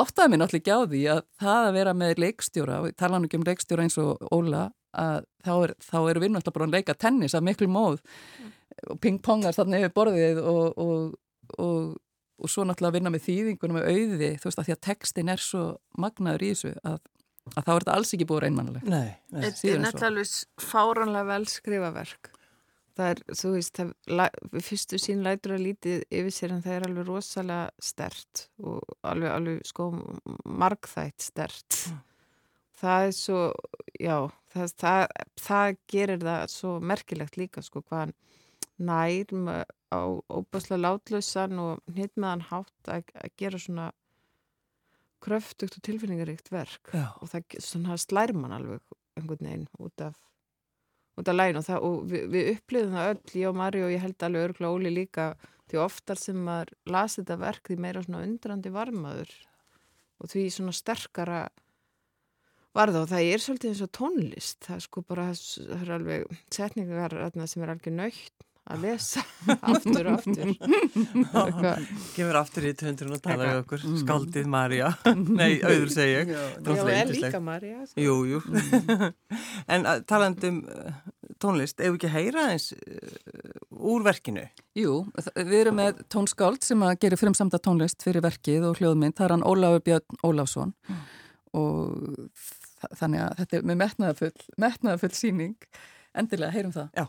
áttaði 0.00 0.32
mér 0.32 0.42
náttúrulega 0.42 0.62
ekki 0.62 0.76
á 0.76 0.80
því 0.92 1.02
að 1.12 1.20
það 1.42 1.66
að 1.66 1.76
vera 1.76 1.94
með 1.96 2.22
leikstjóra, 2.22 2.78
og 2.82 2.96
tala 2.98 3.18
hann 3.18 3.26
ekki 3.28 3.40
um 3.40 3.46
leikstjóra 3.46 3.86
eins 3.86 3.98
og 4.00 4.24
Óla, 4.34 4.64
að 4.92 5.26
þá 5.44 5.52
er, 5.54 5.74
þá 5.82 5.98
er 6.00 6.20
við 6.22 6.32
náttúrulega 6.34 6.56
bara 6.58 6.68
að 6.68 6.76
leika 6.76 6.96
tennis 6.98 7.36
af 7.36 7.44
miklu 7.46 7.68
móð 7.72 8.00
mm. 8.02 8.50
og 8.92 9.00
pingpongar 9.04 9.56
þarna 9.56 9.80
yfir 9.80 9.94
borðið 9.96 10.42
og, 10.42 10.82
og, 10.84 11.14
og, 11.56 11.94
og 12.42 12.52
svo 12.52 12.66
náttúrulega 12.68 12.92
að 12.92 12.98
vinna 12.98 13.14
með 13.14 13.26
þýðingunum 13.28 13.80
með 13.80 13.88
auði, 13.88 14.34
þú 14.36 14.50
veist 14.50 14.62
að 14.62 14.68
því 14.68 14.76
að 14.76 14.84
textin 14.88 15.32
er 15.32 15.42
svo 15.42 15.64
magnaður 16.02 16.44
í 16.44 16.52
þessu 16.52 16.74
að, 16.82 17.00
að 17.54 17.62
þá 17.62 17.72
er 17.72 17.80
þetta 17.86 17.96
alls 17.96 18.14
ekki 18.16 18.28
búið 18.28 18.44
reynmannilegt. 18.46 18.92
Nei, 18.92 19.16
nei. 19.32 19.42
Þetta 19.46 19.72
er 19.72 19.82
náttúrulega 19.86 20.68
fáranlega 20.72 21.30
vel 21.32 21.50
skrifaverk 21.52 22.32
það 22.96 23.10
er, 23.12 23.20
þú 23.40 23.52
veist, 23.56 23.80
það, 23.80 24.38
fyrstu 24.68 25.00
sín 25.00 25.24
lætur 25.24 25.56
að 25.56 25.66
lítið 25.66 26.02
yfir 26.10 26.34
sér 26.36 26.54
en 26.56 26.64
það 26.64 26.76
er 26.76 26.86
alveg 26.88 27.08
rosalega 27.08 27.86
stert 27.90 28.46
og 28.62 28.96
alveg, 29.08 29.30
alveg 29.32 29.62
sko 29.68 29.88
margþætt 30.62 31.26
stert 31.28 31.78
mm. 31.90 32.02
það 32.82 33.06
er 33.06 33.16
svo 33.16 33.40
já, 33.96 34.16
það, 34.54 34.76
það, 34.84 35.06
það 35.46 35.78
gerir 35.94 36.26
það 36.26 36.44
svo 36.56 36.74
merkilegt 36.92 37.40
líka 37.40 37.64
sko 37.64 37.84
hvaðan 37.86 38.14
nær 38.82 39.32
á 39.92 40.02
óbáslega 40.32 40.80
látlausan 40.80 41.58
og 41.62 41.96
hitt 41.96 42.16
meðan 42.16 42.46
hátt 42.48 42.90
að, 42.90 43.12
að 43.14 43.36
gera 43.38 43.60
svona 43.60 43.90
kröftugt 45.22 45.78
og 45.78 45.84
tilfinningaríkt 45.86 46.50
verk 46.50 46.90
já. 46.90 47.12
og 47.22 47.30
það 47.30 48.00
slær 48.02 48.34
mann 48.34 48.56
alveg 48.56 48.82
einhvern 49.16 49.46
veginn 49.46 49.68
út 49.78 50.04
af 50.04 50.16
út 51.18 51.28
af 51.28 51.36
lægin 51.36 51.60
og, 51.60 51.66
það, 51.66 51.86
og 51.88 51.96
við, 52.10 52.28
við 52.32 52.50
upplýðum 52.56 52.94
það 52.96 53.10
öll, 53.12 53.22
ég 53.40 53.48
og 53.50 53.58
Mari 53.58 53.82
og 53.84 53.92
ég 53.92 54.04
held 54.04 54.26
alveg 54.26 54.46
örgla 54.48 54.70
Óli 54.72 54.92
líka 54.92 55.26
því 55.70 55.80
oftar 55.82 56.20
sem 56.20 56.38
maður 56.46 56.72
lasi 56.92 57.20
þetta 57.20 57.40
verk 57.42 57.68
því 57.68 57.78
meira 57.84 58.04
svona 58.04 58.22
undrandi 58.26 58.72
varmaður 58.72 59.34
og 60.22 60.30
því 60.32 60.46
svona 60.54 60.76
sterkara 60.76 61.42
varða 62.76 63.02
og 63.04 63.10
það 63.10 63.28
er 63.28 63.42
svolítið 63.44 63.72
eins 63.72 63.84
og 63.84 63.92
tónlist. 63.98 64.58
Það 64.64 64.78
er 64.78 64.84
sko 64.86 65.02
bara, 65.04 65.26
það 65.36 65.82
er 65.82 65.94
alveg 65.98 66.38
setningar 66.54 67.28
sem 67.50 67.64
er 67.64 67.74
alveg 67.74 67.94
nöytt 67.96 68.46
að 68.70 68.84
lesa 68.84 69.22
aftur 69.72 70.08
og 70.08 70.20
aftur. 70.20 70.52
Gefur 72.14 72.38
aftur 72.38 72.66
í 72.68 72.72
tundurinn 72.78 73.16
og 73.16 73.22
tala 73.24 73.48
við 73.48 73.60
okkur. 73.62 73.86
Skaldið 74.02 74.50
Marja 74.52 74.92
Nei, 75.40 75.58
auður 75.64 75.90
segja 75.92 76.22
ég. 76.22 76.32
Já, 76.32 76.84
er 76.94 77.10
líka 77.10 77.40
Marja 77.42 77.86
sko. 77.88 78.04
Jú, 78.04 78.16
jú. 78.30 78.42
En 79.72 79.86
talandum 80.08 80.62
uh, 80.68 80.92
tónlist 81.42 81.80
ef 81.80 81.94
við 81.94 81.98
ekki 81.98 82.12
heyra 82.12 82.48
eins 82.52 82.70
uh, 82.76 83.54
úr 83.92 84.04
verkinu? 84.06 84.44
Jú, 84.78 85.00
við 85.34 85.58
erum 85.64 85.80
með 85.80 86.04
tónskáld 86.12 86.62
sem 86.66 86.82
að 86.86 86.98
gera 87.02 87.18
fremsamta 87.20 87.60
tónlist 87.62 88.04
fyrir 88.04 88.24
verkið 88.24 88.68
og 88.70 88.78
hljóðmynd. 88.78 89.16
Það 89.18 89.28
er 89.28 89.36
hann 89.36 89.48
Ólafur 89.48 89.86
Björn 89.88 90.22
Ólafsson. 90.22 90.76
Mm. 90.88 91.02
og 91.52 92.94
þannig 92.98 93.20
að 93.22 93.34
þetta 93.40 93.56
er 93.58 93.66
með 93.68 93.76
metnaðafull 93.82 94.46
metnaðafull 94.58 95.12
síning 95.14 95.66
endilega, 96.18 96.54
heyrum 96.54 96.72
það. 96.74 96.88
Já 96.96 97.04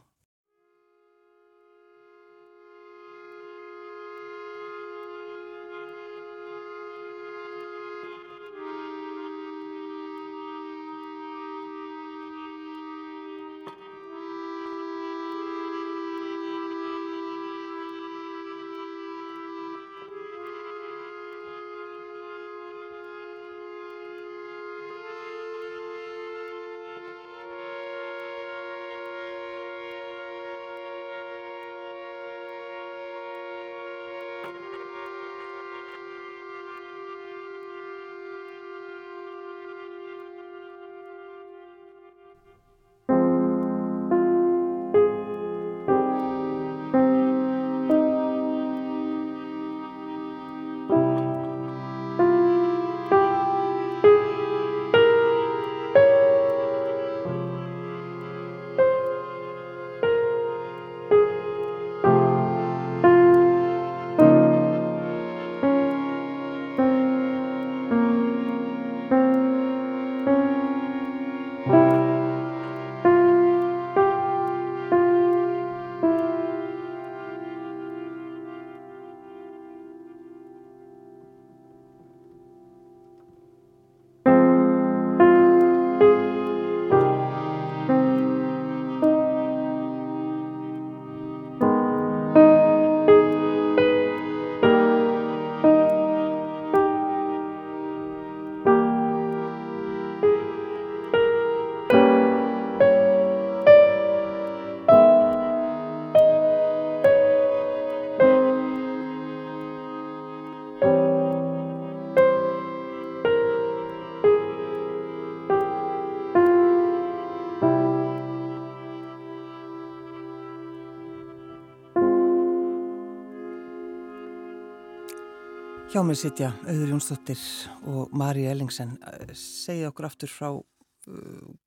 Hjá 125.93 126.01
mig 126.01 126.17
sitja 126.17 126.47
Auður 126.65 126.89
Jónsdóttir 126.89 127.41
og 127.85 128.13
Mari 128.17 128.47
Ellingsen. 128.49 128.95
Segja 129.37 129.91
okkur 129.91 130.07
aftur 130.07 130.31
frá 130.33 130.47
uh, 130.49 130.61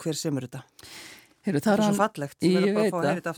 hver 0.02 0.16
semur 0.18 0.42
þetta. 0.48 0.64
Heru, 1.46 1.60
það 1.62 1.74
er 1.76 1.82
svo 1.84 1.94
fallegt. 1.94 2.38
Ég 2.42 2.64
veit 2.74 2.96
það. 3.22 3.36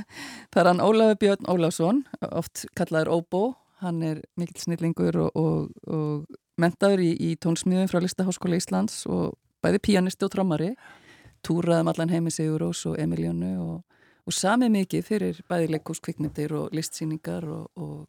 það 0.54 0.60
er 0.62 0.68
hann 0.70 0.78
Ólafur 0.80 1.18
Björn 1.20 1.48
Ólafsson, 1.52 1.98
oft 2.24 2.62
kallaður 2.78 3.10
Óbó. 3.18 3.40
Hann 3.82 3.98
er 4.06 4.22
mikill 4.40 4.62
snillingur 4.62 5.18
og, 5.26 5.36
og, 5.36 5.74
og 5.84 6.40
mentaður 6.56 7.02
í, 7.04 7.10
í 7.20 7.34
tónsmíðum 7.36 7.90
frá 7.92 8.00
Listaháskóla 8.00 8.56
Íslands 8.62 9.02
og 9.12 9.34
bæði 9.60 9.82
píanisti 9.90 10.24
og 10.24 10.32
trommari. 10.32 10.70
Túraðum 11.44 11.92
allan 11.92 12.14
heimi 12.14 12.32
Sigur 12.32 12.64
Rós 12.64 12.86
og 12.88 12.96
Emiljónu 12.96 13.52
og, 13.60 14.00
og 14.24 14.38
samið 14.38 14.72
mikið 14.78 15.04
fyrir 15.04 15.44
bæði 15.52 15.68
leikúskvikmyndir 15.74 16.56
og 16.62 16.72
listsýningar 16.80 17.44
og 17.44 18.08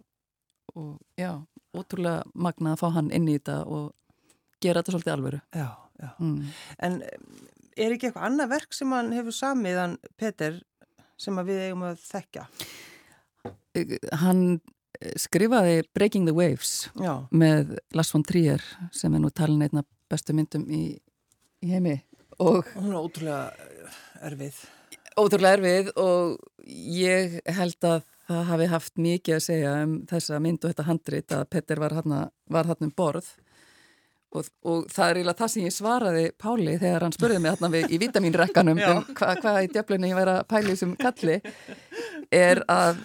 já 1.20 1.32
ótrúlega 1.76 2.26
magnað 2.36 2.76
að 2.76 2.82
fá 2.82 2.88
hann 2.98 3.12
inn 3.16 3.30
í 3.32 3.38
þetta 3.38 3.62
og 3.68 3.92
gera 4.62 4.82
þetta 4.82 4.96
svolítið 4.96 5.14
alvöru. 5.16 5.40
Já, 5.56 5.70
já. 6.02 6.10
Mm. 6.20 6.52
En 6.88 7.00
er 7.02 7.96
ekki 7.96 8.10
eitthvað 8.10 8.28
annað 8.28 8.52
verk 8.56 8.76
sem 8.76 8.94
hann 8.96 9.12
hefur 9.16 9.36
samiðan, 9.36 9.98
Peter, 10.20 10.60
sem 11.20 11.40
við 11.48 11.66
eigum 11.68 11.88
að 11.88 12.04
þekka? 12.04 12.46
Hann 14.22 14.44
skrifaði 15.18 15.82
Breaking 15.96 16.28
the 16.28 16.36
Waves 16.36 16.92
já. 17.00 17.26
með 17.32 17.78
Lars 17.96 18.12
von 18.14 18.26
Trier 18.28 18.64
sem 18.94 19.14
er 19.16 19.24
nú 19.24 19.32
talin 19.34 19.64
einna 19.64 19.86
bestu 20.12 20.36
myndum 20.36 20.68
í, 20.70 20.84
í 21.64 21.72
heimi. 21.72 22.02
Og 22.42 22.68
hún 22.76 22.92
er 22.92 23.00
ótrúlega 23.00 23.70
erfið. 24.28 24.60
Ótrúlega 25.20 25.58
erfið 25.58 25.92
og 26.00 26.38
ég 26.68 27.40
held 27.50 27.88
að 27.88 28.04
það 28.32 28.50
hafi 28.50 28.68
haft 28.72 29.00
mikið 29.02 29.38
að 29.38 29.46
segja 29.46 29.78
um 29.86 29.96
þessa 30.10 30.42
mynd 30.44 30.60
og 30.64 30.74
þetta 30.74 30.88
handrit 30.88 31.38
að 31.38 31.48
Petter 31.54 31.82
var 31.82 31.98
hann 32.02 32.86
um 32.88 32.94
borð. 32.98 33.32
Og, 34.32 34.48
og 34.64 34.86
það 34.88 35.10
er 35.10 35.18
eiginlega 35.20 35.40
það 35.42 35.50
sem 35.52 35.66
ég 35.66 35.74
svaraði 35.76 36.28
Páli 36.40 36.76
þegar 36.80 37.04
hann 37.04 37.16
spurði 37.16 37.40
mig 37.44 37.58
hann 37.60 37.74
í 37.92 37.98
vitamínrekkanum 38.00 38.78
um 38.80 39.02
hvað 39.18 39.42
hva 39.44 39.56
í 39.60 39.68
djöflunni 39.74 40.12
ég 40.14 40.20
væri 40.22 40.36
að 40.38 40.46
pæli 40.48 40.76
sem 40.80 40.94
kalli 40.96 41.36
er 42.32 42.62
að, 42.72 43.02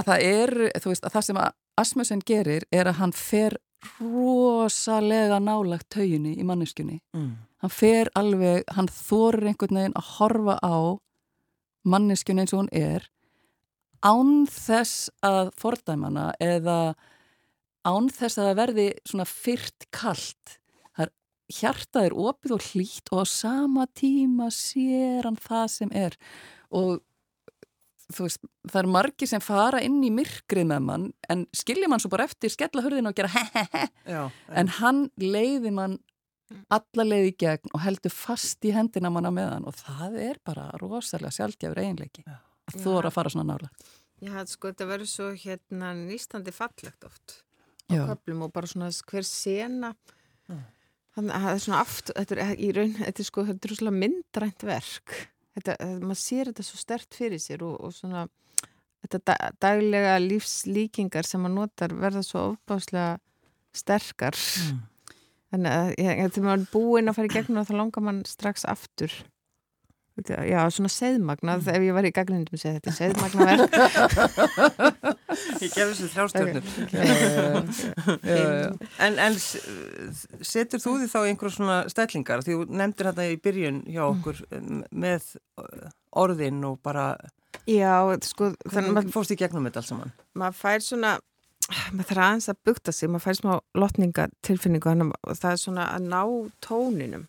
að 0.00 0.08
það 0.08 0.24
er 0.30 0.54
veist, 0.86 1.04
að 1.04 1.18
það 1.18 1.26
sem 1.26 1.42
Asmussen 1.80 2.24
gerir 2.24 2.64
er 2.72 2.88
að 2.88 2.96
hann 3.02 3.12
fer 3.12 3.58
rosalega 4.00 5.36
nálagt 5.40 5.90
tauginni 5.92 6.32
í 6.40 6.48
manneskunni 6.48 6.98
mm. 7.12 7.30
hann 7.60 7.72
fer 7.76 8.08
alveg, 8.16 8.64
hann 8.72 8.88
þorir 8.88 9.52
einhvern 9.52 9.82
veginn 9.82 10.00
að 10.00 10.10
horfa 10.16 10.56
á 10.64 10.76
manneskunni 11.84 12.44
eins 12.44 12.56
og 12.56 12.64
hún 12.64 12.72
er 12.72 13.08
án 14.04 14.46
þess 14.50 15.10
að 15.26 15.52
fordæmana 15.60 16.30
eða 16.40 16.94
án 17.84 18.08
þess 18.12 18.38
að 18.38 18.50
það 18.50 18.58
verði 18.60 18.88
svona 19.08 19.28
fyrt 19.28 19.86
kallt 19.94 20.60
hjartað 21.50 22.08
er 22.08 22.16
opið 22.16 22.56
og 22.56 22.66
hlýtt 22.70 23.12
og 23.12 23.22
á 23.22 23.26
sama 23.28 23.86
tíma 23.96 24.50
sér 24.54 25.26
hann 25.26 25.38
það 25.40 25.64
sem 25.74 25.94
er. 25.96 26.16
Og 26.70 27.00
veist, 28.16 28.42
það 28.68 28.82
er 28.82 28.90
margi 28.96 29.28
sem 29.30 29.42
fara 29.44 29.82
inn 29.84 29.98
í 30.06 30.12
myrkrið 30.14 30.68
með 30.70 30.84
mann 30.86 31.08
en 31.30 31.46
skilja 31.56 31.90
mann 31.90 32.02
svo 32.02 32.12
bara 32.12 32.28
eftir, 32.30 32.52
skella 32.52 32.84
hurðin 32.84 33.10
og 33.10 33.16
gera 33.18 33.32
he-he-he. 33.36 33.88
En 34.54 34.70
hann 34.80 35.08
leiði 35.22 35.74
mann 35.74 35.98
alla 36.74 37.06
leiði 37.06 37.34
gegn 37.38 37.74
og 37.74 37.82
heldur 37.84 38.14
fast 38.14 38.66
í 38.66 38.74
hendina 38.74 39.10
manna 39.12 39.30
með 39.34 39.52
hann. 39.54 39.66
Og 39.70 39.78
það 39.78 40.22
er 40.30 40.40
bara 40.46 40.70
rosalega 40.82 41.34
sjálfgjafur 41.38 41.82
eiginleiki. 41.82 42.26
Já 42.26 42.38
þú 42.76 42.94
voru 42.96 43.10
að 43.10 43.16
fara 43.16 43.32
svona 43.32 43.54
nála 43.54 43.70
Já, 44.20 44.42
sko, 44.44 44.68
þetta 44.68 44.88
verður 44.88 45.08
svo 45.08 45.30
hérna 45.32 45.94
nýstandi 45.96 46.52
fallegt 46.52 47.06
oft 47.08 47.38
á 47.88 48.04
köflum 48.12 48.44
og 48.44 48.52
bara 48.52 48.68
svona 48.68 48.90
hver 48.92 49.26
sena. 49.26 49.94
Þannig 51.16 51.32
að 51.34 51.46
það 51.46 51.54
er 51.54 51.62
svona 51.64 51.80
aft 51.80 52.12
þetta 52.12 52.36
er 52.36 52.60
í 52.60 52.68
raun, 52.76 52.92
þetta 52.98 53.22
er 53.22 53.28
sko, 53.30 53.44
þetta 53.48 53.70
er 53.72 53.96
myndrænt 53.96 54.66
verk. 54.68 55.16
Þetta, 55.56 55.78
maður 56.04 56.20
sér 56.20 56.50
þetta 56.52 56.66
svo 56.68 56.78
stert 56.78 57.16
fyrir 57.16 57.42
sér 57.42 57.64
og, 57.66 57.80
og 57.80 57.96
svona 57.96 58.26
þetta 59.00 59.38
daglega 59.64 60.20
lífslíkingar 60.20 61.26
sem 61.26 61.40
maður 61.42 61.56
notar 61.56 61.96
verða 61.96 62.22
svo 62.26 62.44
ofbáslega 62.52 63.16
sterkar. 63.74 64.36
Mm. 64.36 64.86
þannig 65.50 65.74
að 65.74 65.90
þegar 65.96 66.44
maður 66.44 66.60
er 66.60 66.70
búinn 66.74 67.10
að 67.10 67.16
fara 67.16 67.30
í 67.30 67.34
gegnum 67.34 67.66
þá 67.66 67.72
langar 67.80 68.04
mann 68.04 68.24
strax 68.28 68.68
aftur 68.68 69.14
Já, 70.28 70.60
svona 70.74 70.90
seðmagnað, 70.92 71.68
ef 71.72 71.84
ég 71.86 71.94
var 71.96 72.06
í 72.06 72.12
gagnindum 72.14 72.56
að 72.56 72.62
segja 72.62 72.76
þetta, 72.78 72.92
seðmagnaverk 72.98 73.72
Ég 75.62 75.70
gefur 75.72 75.94
þessu 75.94 76.08
þrjástjórnur 76.14 76.64
En, 79.00 79.14
en 79.16 79.34
setur 79.40 80.82
þú 80.82 80.92
því 81.00 81.08
þá 81.12 81.20
einhverjum 81.22 81.56
svona 81.56 81.78
stællingar, 81.92 82.44
því 82.44 82.52
þú 82.58 82.62
nefndir 82.82 83.10
þetta 83.10 83.28
í 83.30 83.40
byrjun 83.46 83.80
hjá 83.88 84.04
okkur 84.10 84.36
með 84.90 85.22
orðin 86.20 86.60
og 86.68 86.76
bara 86.84 87.14
Já, 87.68 87.96
sko 88.26 88.52
Þannig 88.66 88.88
að 88.88 88.94
maður 88.96 89.12
fórst 89.14 89.34
í 89.34 89.40
gegnum 89.40 89.66
þetta 89.68 89.82
alls 89.82 89.90
saman? 89.92 90.14
Maður 90.38 90.56
fær 90.60 90.80
svona 90.86 91.16
maður 91.94 92.08
þarf 92.08 92.22
aðeins 92.24 92.48
að 92.50 92.62
bukta 92.66 92.94
sig, 92.94 93.10
maður 93.10 93.26
fær 93.26 93.36
smá 93.38 93.52
lotningatilfinningu 93.78 94.88
og 94.90 95.36
það 95.38 95.52
er 95.52 95.60
svona 95.60 95.84
að 95.94 96.08
ná 96.10 96.22
tóninum 96.64 97.28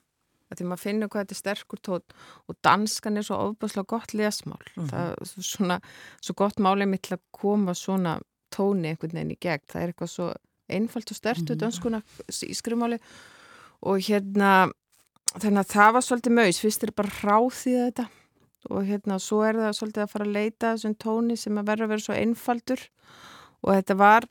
því 0.59 0.67
maður 0.69 0.83
finnur 0.83 1.11
hvað 1.11 1.25
þetta 1.25 1.35
er 1.35 1.41
sterkur 1.41 1.81
tótt 1.87 2.15
og 2.47 2.57
danskan 2.65 3.17
er 3.17 3.27
svo 3.27 3.39
ofbúslega 3.47 3.87
gott 3.87 4.13
lesmál. 4.13 4.61
Mm 4.75 4.83
-hmm. 4.83 4.89
það 4.91 5.11
er 5.11 5.43
svona 5.53 5.79
svo 6.21 6.33
gott 6.33 6.59
málið 6.59 6.87
mitt 6.87 7.03
til 7.03 7.17
að 7.17 7.23
koma 7.31 7.73
svona 7.73 8.19
tóni 8.51 8.91
einhvern 8.91 9.15
veginn 9.15 9.35
í 9.35 9.39
gegn, 9.39 9.67
það 9.67 9.81
er 9.81 9.87
eitthvað 9.87 10.09
svo 10.09 10.33
einfalt 10.69 11.11
og 11.11 11.17
stertu 11.17 11.41
mm 11.41 11.47
-hmm. 11.47 11.59
danskuna 11.59 12.01
í 12.27 12.53
skrifmáli. 12.53 12.99
Og 13.81 13.97
hérna 13.97 14.71
þannig 15.39 15.59
að 15.59 15.71
það 15.71 15.93
var 15.93 16.01
svolítið 16.01 16.37
mögis 16.37 16.59
fyrst 16.59 16.83
er 16.83 16.91
bara 16.91 17.15
hráþið 17.21 17.85
þetta. 17.85 18.05
Og 18.69 18.83
hérna 18.85 19.17
svo 19.19 19.41
er 19.43 19.55
það 19.55 19.77
svolítið 19.77 20.03
að 20.03 20.11
fara 20.11 20.25
að 20.25 20.35
leita 20.35 20.73
þessum 20.75 20.95
tóni 20.95 21.37
sem 21.37 21.57
að 21.57 21.69
verða 21.71 21.83
að 21.83 21.89
vera 21.93 22.05
svo 22.05 22.13
einfaldur. 22.13 22.81
Og 23.61 23.73
þetta 23.73 23.97
var 23.97 24.27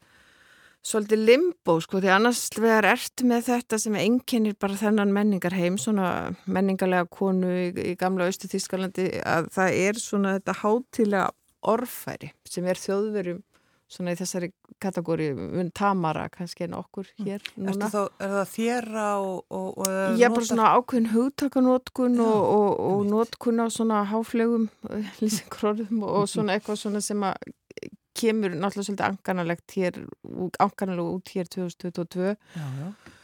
svolítið 0.87 1.25
limbo 1.29 1.77
sko 1.85 2.01
því 2.01 2.13
annars 2.15 2.47
vegar 2.57 2.89
ertu 2.95 3.27
með 3.29 3.51
þetta 3.51 3.79
sem 3.83 3.99
enginnir 4.01 4.57
bara 4.61 4.79
þennan 4.81 5.13
menningar 5.13 5.57
heim 5.57 5.77
svona 5.81 6.33
menningarlega 6.47 7.09
konu 7.13 7.51
í, 7.51 7.69
í 7.93 7.93
gamla 8.01 8.31
Östu 8.31 8.49
Þískalandi 8.51 9.11
að 9.21 9.51
það 9.57 9.79
er 9.85 10.01
svona 10.01 10.35
þetta 10.39 10.57
hátilega 10.63 11.29
orfæri 11.71 12.33
sem 12.49 12.67
er 12.71 12.81
þjóðverjum 12.81 13.43
svona 13.91 14.15
í 14.15 14.19
þessari 14.19 14.53
kategóri 14.81 15.31
tamara 15.77 16.29
kannski 16.33 16.65
en 16.69 16.77
okkur 16.79 17.09
mm. 17.11 17.27
hér 17.27 17.49
núna. 17.59 17.89
Þá, 17.91 18.03
er 18.23 18.35
það 18.37 18.53
þjera 18.55 19.07
og, 19.19 19.41
og, 19.51 19.71
og 19.83 20.21
Já, 20.21 20.29
bara 20.31 20.47
svona 20.47 20.69
ákveðin 20.77 21.11
hugtakanótkun 21.11 22.21
og, 22.23 22.85
og 22.87 23.03
nótkun 23.11 23.61
á 23.61 23.67
svona 23.75 24.05
háflegum 24.09 24.69
lýsingróðum 25.21 26.05
og 26.07 26.31
svona 26.31 26.57
eitthvað 26.57 26.85
svona 26.85 27.03
sem 27.05 27.27
að 27.27 27.51
kemur 28.21 28.55
náttúrulega 28.55 28.89
svolítið 28.89 29.07
anganalegt 29.09 29.79
hér, 29.79 30.03
anganalegu 30.61 31.17
út 31.19 31.33
hér 31.35 31.51
2022 31.51 32.35
já, 32.35 32.67
já. 32.83 33.17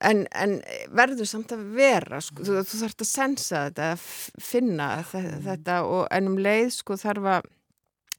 En, 0.00 0.22
en 0.32 0.54
verður 0.96 1.28
samt 1.28 1.50
að 1.52 1.64
vera 1.76 2.22
sko, 2.24 2.40
þú, 2.40 2.62
þú 2.64 2.78
þarfst 2.80 3.02
að 3.04 3.08
sensa 3.10 3.64
þetta 3.66 3.88
að 3.92 4.04
finna 4.40 4.86
þetta 5.04 5.74
og 5.84 6.06
ennum 6.16 6.38
leið 6.40 6.70
sko 6.78 6.96
þarf 6.96 7.26
að 7.34 7.50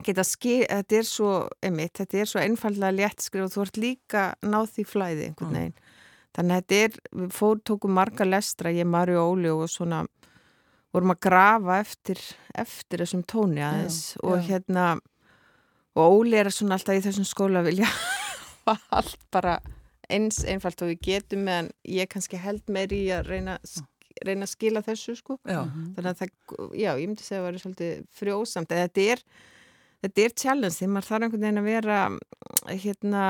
geta 0.05 0.25
skil, 0.25 0.61
þetta 0.69 0.99
er 0.99 1.07
svo 1.09 1.31
emitt, 1.65 1.95
þetta 1.97 2.21
er 2.21 2.29
svo 2.29 2.41
einfallega 2.41 2.97
léttskrif 2.99 3.47
og 3.47 3.53
þú 3.55 3.65
ert 3.65 3.81
líka 3.81 4.23
náð 4.45 4.75
því 4.75 4.85
flæði 4.91 5.27
einhvern 5.27 5.57
veginn 5.57 5.73
mm. 5.73 5.91
þannig 6.37 6.55
að 6.55 6.61
þetta 6.61 6.79
er, 6.85 6.97
við 7.21 7.35
fór, 7.37 7.61
tókum 7.71 7.95
marga 7.97 8.27
lestra, 8.29 8.73
ég, 8.73 8.89
Mari 8.89 9.17
og 9.17 9.35
Óli 9.35 9.53
og 9.53 9.65
svona 9.71 10.03
vorum 10.91 11.13
að 11.15 11.21
grafa 11.23 11.79
eftir 11.81 12.21
eftir 12.61 13.03
þessum 13.03 13.23
tóni 13.25 13.63
aðeins 13.63 14.01
já, 14.13 14.21
og 14.27 14.45
hérna 14.47 14.87
og 15.97 16.17
Óli 16.21 16.39
er 16.39 16.51
svona 16.53 16.77
alltaf 16.77 16.97
í 16.97 17.03
þessum 17.05 17.27
skóla 17.27 17.63
vilja 17.65 17.89
allt 18.97 19.17
bara 19.33 19.59
eins 20.11 20.41
einfalt 20.47 20.81
og 20.83 20.91
við 20.91 21.05
getum 21.07 21.45
meðan 21.47 21.71
ég 21.87 22.09
kannski 22.11 22.39
held 22.39 22.63
meir 22.71 22.91
í 22.95 23.03
að 23.15 23.31
reyna, 23.31 23.57
reyna 24.25 24.47
að 24.47 24.53
skila 24.53 24.83
þessu 24.85 25.15
sko. 25.19 25.37
Já. 25.47 25.63
þannig 25.95 26.09
að 26.11 26.19
það, 26.19 26.33
já, 26.75 26.91
ég 26.91 27.07
myndi 27.07 27.25
segja 27.25 27.39
að 27.39 27.45
það 27.45 27.47
var 27.47 27.63
svolítið 27.63 28.03
frjósamt, 28.19 28.73
en 28.73 28.83
þetta 28.85 29.05
er 29.13 29.23
þetta 30.01 30.25
er 30.25 30.35
challenge. 30.43 30.77
Því 30.77 30.89
maður 30.91 31.09
þarf 31.09 31.27
einhvern 31.27 31.45
veginn 31.45 31.61
að 31.61 31.69
vera 31.69 31.99
hérna 32.71 33.23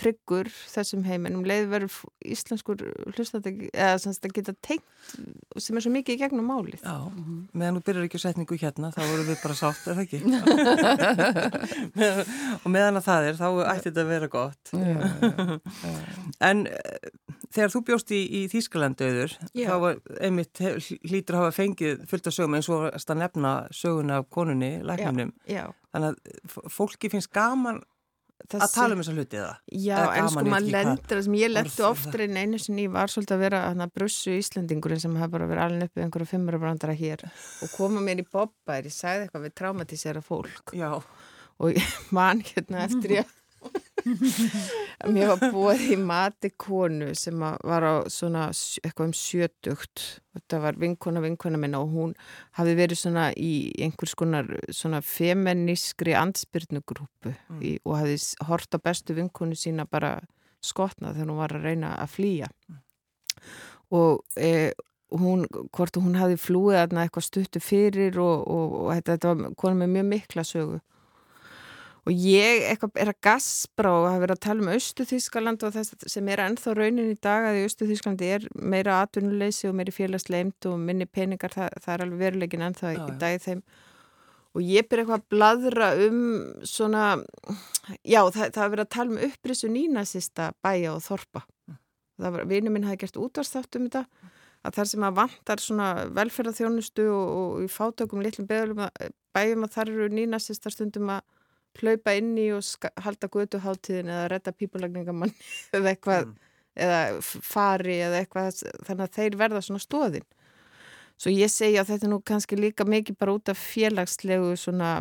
tryggur 0.00 0.48
þessum 0.50 1.04
heiminum 1.06 1.44
leið 1.46 1.66
verður 1.70 1.96
íslenskur 2.34 2.80
hlustandi 3.12 3.68
eða 3.70 3.98
semst 4.02 4.24
að 4.26 4.34
geta 4.38 4.54
teikt 4.64 4.86
sem 5.60 5.76
er 5.76 5.84
svo 5.84 5.92
mikið 5.92 6.16
í 6.16 6.20
gegnum 6.22 6.48
málið. 6.48 6.80
Já, 6.80 6.96
meðan 7.52 7.78
þú 7.78 7.84
byrjar 7.88 8.06
ekki 8.08 8.18
að 8.20 8.24
setningu 8.24 8.58
hérna 8.62 8.92
þá 8.94 9.00
voru 9.02 9.26
við 9.28 9.38
bara 9.42 9.58
sátt, 9.58 9.82
er 9.86 9.98
það 9.98 10.04
ekki? 10.06 10.20
og 12.62 12.68
meðan 12.72 13.00
að 13.00 13.06
það 13.08 13.28
er 13.28 13.40
þá 13.40 13.48
ætti 13.74 13.86
þetta 13.90 14.04
að 14.06 14.12
vera 14.14 14.32
gott. 14.32 14.64
En 16.42 16.64
eh, 16.66 17.10
þegar 17.52 17.72
þú 17.72 17.82
bjóst 17.86 18.12
í, 18.14 18.20
í 18.38 18.40
Þýskalandauður 18.50 19.36
þá 19.52 19.74
var 19.82 20.00
einmitt 20.24 20.58
hlýtur 20.58 21.36
að 21.36 21.44
hafa 21.44 21.54
fengið 21.56 22.02
fullt 22.10 22.28
af 22.28 22.36
sögum 22.36 22.56
eins 22.58 22.70
og 22.72 22.88
að 22.90 23.20
nefna 23.20 23.52
söguna 23.74 24.20
af 24.22 24.28
konunni, 24.32 24.72
læknunum 24.86 25.32
þannig 25.46 26.08
að 26.08 26.70
fólki 26.72 27.12
finnst 27.12 27.32
gaman 27.34 27.82
þessi... 28.46 28.62
Að 28.66 28.74
tala 28.74 28.96
um 28.96 29.02
þessa 29.02 29.14
hluti 29.16 29.40
eða? 29.40 29.52
Já, 29.82 29.98
en 30.18 30.30
sko 30.32 30.44
maður 30.46 30.70
lendur, 30.76 31.08
það 31.12 31.22
sem 31.26 31.36
ég 31.38 31.52
lendi 31.52 31.84
oftar 31.88 32.24
en 32.26 32.40
einu 32.40 32.62
sinni 32.62 32.86
var 32.92 33.12
svolítið 33.12 33.36
að 33.36 33.44
vera 33.46 33.60
hana 33.68 33.88
brussu 33.92 34.38
Íslandingurinn 34.38 35.02
sem 35.02 35.18
hafa 35.20 35.34
bara 35.36 35.50
verið 35.50 35.66
alveg 35.66 35.90
uppið 35.92 36.06
einhverju 36.06 36.30
fimmurabrandara 36.32 36.96
hér 36.98 37.26
og 37.28 37.76
koma 37.76 38.02
mér 38.04 38.24
í 38.24 38.26
bobbar, 38.26 38.88
ég 38.88 38.96
sagði 38.96 39.28
eitthvað 39.28 39.46
við 39.48 39.54
traumatísera 39.62 40.24
fólk 40.24 40.74
Já. 40.78 40.90
og 41.62 41.80
mann 42.16 42.42
hérna 42.52 42.86
eftir 42.88 43.18
ég 43.20 43.38
Mér 45.14 45.32
var 45.32 45.52
búið 45.54 45.84
í 45.94 45.96
mati 46.00 46.50
konu 46.58 47.12
sem 47.18 47.38
var 47.38 47.86
á 47.86 47.94
svona 48.10 48.48
eitthvað 48.50 49.08
um 49.08 49.14
sjötugt 49.16 50.04
þetta 50.34 50.60
var 50.64 50.78
vinkona 50.80 51.22
vinkona 51.22 51.60
minna 51.60 51.82
og 51.82 51.94
hún 51.94 52.14
hafi 52.58 52.74
verið 52.78 53.02
svona 53.02 53.28
í 53.38 53.70
einhvers 53.82 54.14
konar 54.18 54.48
svona 54.74 55.02
feminískri 55.04 56.16
ansbyrnugrúpu 56.18 57.32
mm. 57.32 57.82
og 57.84 57.98
hafi 58.00 58.18
hort 58.48 58.74
á 58.74 58.78
bestu 58.82 59.16
vinkonu 59.18 59.58
sína 59.58 59.86
bara 59.86 60.16
skotna 60.62 61.12
þegar 61.12 61.30
hún 61.30 61.42
var 61.42 61.56
að 61.58 61.68
reyna 61.68 61.92
að 61.98 62.14
flýja 62.16 62.48
mm. 62.50 62.80
og 63.98 64.24
e, 64.36 64.72
hún, 65.12 65.46
hvort 65.74 65.98
hún 66.00 66.16
hafi 66.18 66.38
flúið 66.40 66.80
eitthvað 66.86 67.28
stuttu 67.28 67.62
fyrir 67.62 68.18
og, 68.22 68.46
og, 68.48 68.78
og 68.86 68.94
þetta, 68.96 69.18
þetta 69.18 69.34
var 69.34 69.60
konu 69.60 69.82
með 69.82 69.94
mjög 69.98 70.10
mikla 70.14 70.46
sögu 70.48 70.80
og 72.02 72.10
ég 72.18 72.64
eitthvað 72.66 72.98
er 72.98 73.12
að 73.12 73.20
gaspra 73.22 73.92
og 73.94 74.08
hafa 74.08 74.22
verið 74.24 74.34
að 74.34 74.42
tala 74.46 74.64
um 74.64 74.70
Östu-Þískaland 74.72 75.62
og 75.66 75.74
þess 75.76 76.06
sem 76.10 76.30
er 76.32 76.42
ennþá 76.42 76.74
raunin 76.74 77.12
í 77.12 77.18
dag 77.22 77.46
að 77.46 77.60
í 77.60 77.62
Östu-Þískalandi 77.68 78.30
er 78.36 78.46
meira 78.58 78.98
atvinnuleysi 79.04 79.68
og 79.70 79.76
meiri 79.78 79.94
félagsleimt 79.94 80.66
og 80.70 80.80
minni 80.82 81.06
peningar, 81.06 81.54
það, 81.54 81.78
það 81.84 81.94
er 81.94 82.04
alveg 82.06 82.24
verulegin 82.24 82.64
ennþá 82.66 82.94
já, 82.96 83.02
í 83.06 83.16
dag 83.20 83.38
þeim. 83.44 83.62
Og 84.52 84.66
ég 84.66 84.88
byrja 84.90 85.04
eitthvað 85.04 85.20
að 85.20 85.28
bladra 85.32 85.90
um 86.08 86.18
svona, 86.68 87.04
já 88.02 88.20
það, 88.20 88.42
það 88.42 88.62
hafa 88.64 88.72
verið 88.74 88.84
að 88.84 88.94
tala 88.96 89.14
um 89.14 89.22
upprisu 89.28 89.70
nínasista 89.72 90.48
bæja 90.64 90.96
og 90.96 91.04
þorpa. 91.06 91.44
Það 92.18 92.34
var, 92.34 92.48
vinnu 92.50 92.72
minn 92.74 92.88
hafi 92.88 93.04
gert 93.04 93.20
útvarsþátt 93.22 93.78
um 93.78 93.86
þetta 93.86 94.02
að 94.62 94.76
þar 94.76 94.90
sem 94.90 95.06
að 95.06 95.14
vantar 95.18 95.62
svona 95.62 95.86
velferðarþjónustu 96.18 97.06
og, 97.10 97.30
og 97.38 97.62
í 97.62 97.70
fátökum 97.70 98.22
litlum 98.22 98.50
bæjum 98.50 99.64
að 99.66 99.72
þar 99.74 99.94
eru 99.94 100.10
nínasista 100.12 100.70
stundum 100.70 101.14
að 101.14 101.22
hlaupa 101.80 102.14
inn 102.18 102.34
í 102.40 102.48
og 102.54 102.88
halda 103.04 103.30
götuháttíðin 103.32 104.12
eða 104.12 104.28
redda 104.32 104.54
pípulagningamann 104.56 105.34
eða 105.76 105.94
eitthvað 105.94 106.28
mm. 106.28 106.38
eða 106.86 107.00
fari 107.22 107.98
eða 108.08 108.22
eitthvað 108.22 108.62
þannig 108.86 109.04
að 109.06 109.18
þeir 109.18 109.40
verða 109.40 109.64
svona 109.64 109.82
stóðin 109.82 110.28
svo 111.22 111.32
ég 111.32 111.52
segja 111.52 111.82
að 111.82 111.92
þetta 111.92 112.08
er 112.08 112.12
nú 112.12 112.22
kannski 112.32 112.58
líka 112.58 112.86
mikið 112.88 113.18
bara 113.20 113.36
út 113.36 113.52
af 113.52 113.60
félagslegu 113.60 114.56
svona 114.58 114.94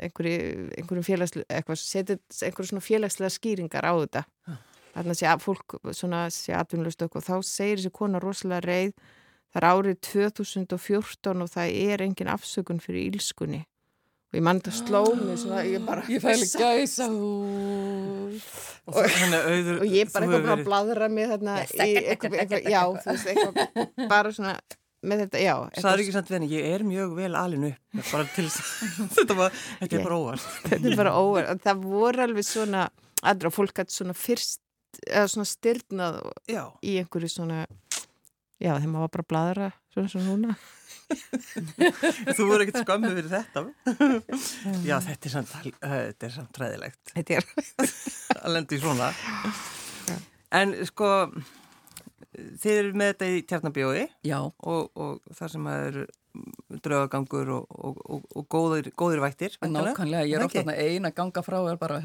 einhverju, 0.00 0.70
einhverjum 0.78 1.06
félagslega 1.06 1.58
eitthvað, 1.58 1.82
setið 1.82 2.40
einhverju 2.46 2.70
svona 2.70 2.84
félagslega 2.84 3.34
skýringar 3.34 3.86
á 3.86 3.92
þetta. 3.94 4.22
Þannig 4.96 5.12
að 5.12 5.18
sé 5.20 5.28
að 5.28 5.44
fólk 5.44 5.76
svona 5.92 6.22
sé 6.32 6.54
atvinnlust 6.56 7.02
og 7.04 7.16
þá 7.20 7.34
segir 7.44 7.80
þessi 7.82 7.92
kona 7.98 8.20
rosalega 8.22 8.64
reið 8.64 8.94
það 9.52 9.58
er 9.60 9.66
árið 9.68 9.98
2014 10.08 11.42
og 11.44 11.50
það 11.52 11.74
er 11.82 12.04
engin 12.06 12.32
afsökun 12.32 12.80
fyrir 12.82 13.10
ílskunni 13.10 13.66
og 14.26 14.38
ég 14.38 14.42
mann 14.44 14.60
þetta 14.60 14.74
sló 14.74 15.02
mig 15.20 15.38
svona, 15.40 15.60
ég 15.66 15.84
bara 15.86 16.02
ég 16.10 16.22
fæli 16.24 16.48
gæsa 16.50 17.06
og, 17.10 18.40
auður, 18.96 19.78
og 19.80 19.86
ég 19.90 20.10
bara 20.12 20.26
eitthvað 20.26 20.52
að 20.56 20.64
bladra 20.66 21.08
mig 21.12 21.30
þarna 21.30 21.60
í 21.64 21.92
eitthvað, 22.02 22.58
já, 22.66 22.82
þú 23.04 23.14
veist, 23.14 23.30
eitthvað 23.32 24.10
bara 24.10 24.34
svona 24.34 24.56
með 25.06 25.22
þetta, 25.24 25.40
já 25.44 25.54
Sæður 25.78 26.02
ekki 26.02 26.14
samt 26.16 26.30
venni, 26.34 26.50
ég 26.50 26.68
er 26.74 26.84
mjög 26.86 27.16
vel 27.20 27.32
alinu 27.38 27.72
bara 28.10 28.26
til 28.34 28.46
þetta 29.16 29.38
var, 29.38 29.56
þetta 29.80 29.98
er 29.98 30.06
bara 30.08 30.20
óvart. 30.20 30.46
þetta 30.70 30.90
er 30.90 31.00
bara 31.00 31.16
óvart, 31.20 31.64
það 31.64 31.82
voru 31.86 32.24
alveg 32.26 32.48
svona 32.48 32.86
aðra 33.26 33.52
fólk 33.54 33.82
að 33.84 33.92
svona 33.94 34.16
fyrst 34.16 34.62
eða 35.06 35.26
svona 35.30 35.48
styrnað 35.48 36.20
í 36.48 36.96
einhverju 37.00 37.30
svona 37.30 37.64
já, 38.56 38.72
þegar 38.72 38.88
maður 38.90 39.04
var 39.06 39.14
bara 39.16 39.26
að 39.26 39.30
bladra 39.32 39.70
svona 39.96 40.12
svona 40.12 40.26
núna. 40.28 40.56
Þú 42.36 42.46
voru 42.48 42.64
ekkert 42.64 42.82
skömmið 42.82 43.18
fyrir 43.20 43.30
þetta. 43.32 43.62
Já, 44.84 44.96
þetta 45.06 45.28
er 45.28 45.32
samt, 45.32 45.52
þetta 45.78 46.26
er 46.26 46.34
samt 46.34 46.50
træðilegt 46.56 47.12
Þetta 47.14 47.36
er 47.38 47.46
að 48.40 48.56
lendi 48.56 48.80
svona. 48.82 49.12
En 50.56 50.74
sko 50.88 51.10
þið 52.36 52.72
eru 52.74 52.92
með 53.00 53.12
þetta 53.12 53.30
í 53.32 53.42
tjarnabjói 53.48 54.04
og, 54.36 54.90
og 54.92 55.36
það 55.36 55.52
sem 55.54 55.68
að 55.72 55.86
eru 55.90 56.06
draugagangur 56.86 57.52
og, 57.56 57.66
og, 57.76 58.00
og, 58.06 58.24
og 58.36 58.48
góðir, 58.52 58.90
góðir 58.98 59.22
vættir 59.24 59.56
Nákvæmlega, 59.62 60.24
ég 60.30 60.38
er 60.38 60.46
ofta 60.46 60.76
eina 60.76 61.12
ganga 61.16 61.42
frá 61.46 61.58
og 61.60 61.70
er 61.72 61.80
bara 61.80 62.00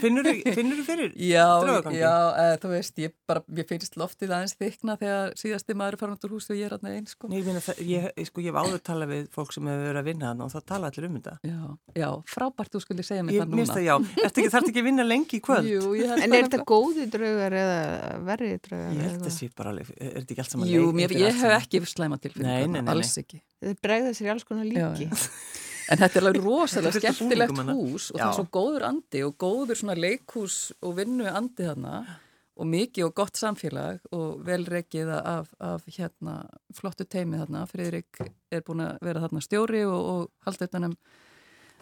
Finnur 0.00 0.26
þú 0.30 0.86
fyrir 0.86 1.14
já, 1.18 1.44
draugagangi? 1.62 2.00
Já, 2.00 2.14
eða, 2.44 2.58
þú 2.62 2.72
veist, 2.74 3.00
ég, 3.04 3.14
bara, 3.28 3.44
ég 3.58 3.68
finnst 3.68 3.98
loftið 4.00 4.34
aðeins 4.36 4.56
þykna 4.60 4.96
þegar 5.00 5.34
síðasti 5.40 5.76
maður 5.78 5.96
er 5.96 6.02
farin 6.04 6.16
út 6.16 6.26
úr 6.28 6.34
húsi 6.36 6.54
og 6.54 6.60
ég 6.60 6.68
er 6.70 6.76
aðna 6.76 6.94
einn 6.96 7.08
sko. 7.10 7.30
Nei, 7.30 7.38
ég, 7.40 7.60
það, 7.66 7.82
ég, 7.90 8.08
sko, 8.30 8.44
ég 8.44 8.52
hef 8.52 8.60
áður 8.60 8.84
talað 8.90 9.14
við 9.14 9.28
fólk 9.34 9.54
sem 9.56 9.70
hefur 9.70 9.86
verið 9.88 10.02
að 10.02 10.10
vinna 10.10 10.30
hann 10.30 10.44
og 10.44 10.52
það 10.54 10.66
tala 10.70 10.90
allir 10.90 11.08
um 11.08 11.18
þetta. 11.18 11.36
Já, 11.46 11.60
já 12.00 12.08
frábært 12.30 12.74
þú 12.74 12.82
skulle 12.84 13.06
segja 13.06 13.26
mig 13.26 13.38
það 13.40 13.54
núna. 13.54 13.66
það, 13.70 13.90
Já, 13.90 13.96
þarf 14.54 14.68
ekki 14.70 14.82
að 14.82 14.88
vinna 14.90 15.06
lengi 15.06 15.38
í 15.38 15.42
kvöld? 15.44 15.68
Jú, 15.70 15.94
En 16.10 16.34
er 16.36 16.46
þetta 16.46 16.60
góði 16.68 17.06
draugar 17.10 17.56
eða 17.60 17.78
verri 18.28 18.50
draugar? 18.62 18.92
Ég 18.94 19.06
held 19.06 19.18
að 19.18 19.26
það 19.26 19.34
sé 19.36 19.48
bara 19.56 19.72
alveg, 19.74 19.90
er 19.96 20.16
þetta 20.18 20.34
ekki 20.34 20.44
allt 20.44 20.54
saman 20.54 20.70
Jú, 20.70 20.84
ég 21.00 21.40
hef 21.40 21.56
ekki 21.56 21.82
slæma 21.90 22.18
til 22.22 22.32
Nei, 22.36 22.66
nei, 22.70 22.80
nei, 22.84 22.99
alls 23.00 23.18
ekki. 23.24 23.42
Þetta 23.60 23.86
bregða 23.88 24.14
sér 24.16 24.28
í 24.28 24.32
alls 24.34 24.46
konar 24.48 24.68
líki. 24.68 24.80
Já, 24.80 25.10
já. 25.10 25.10
En 25.90 25.98
þetta 25.98 26.20
er 26.20 26.26
alveg 26.28 26.44
rosalega 26.44 27.00
skemmtilegt 27.02 27.60
hús 27.66 28.10
og 28.12 28.20
já. 28.20 28.22
það 28.22 28.28
er 28.28 28.36
svo 28.36 28.44
góður 28.54 28.84
andi 28.86 29.22
og 29.26 29.32
góður 29.42 29.78
svona 29.80 29.96
leikhús 29.98 30.58
og 30.86 30.92
vinnu 31.00 31.26
andi 31.26 31.66
þarna 31.66 31.94
og 32.60 32.68
mikið 32.68 33.06
og 33.08 33.14
gott 33.16 33.40
samfélag 33.40 33.98
og 34.14 34.44
velreikið 34.46 35.10
af, 35.16 35.48
af 35.58 35.86
hérna 35.88 36.36
flottu 36.76 37.06
teimi 37.08 37.40
þarna. 37.40 37.64
Friðrik 37.70 38.20
er 38.52 38.62
búin 38.66 38.84
að 38.84 39.00
vera 39.06 39.24
þarna 39.24 39.42
stjóri 39.44 39.82
og, 39.88 39.98
og 40.12 40.46
halda 40.46 40.68
utanum, 40.68 40.96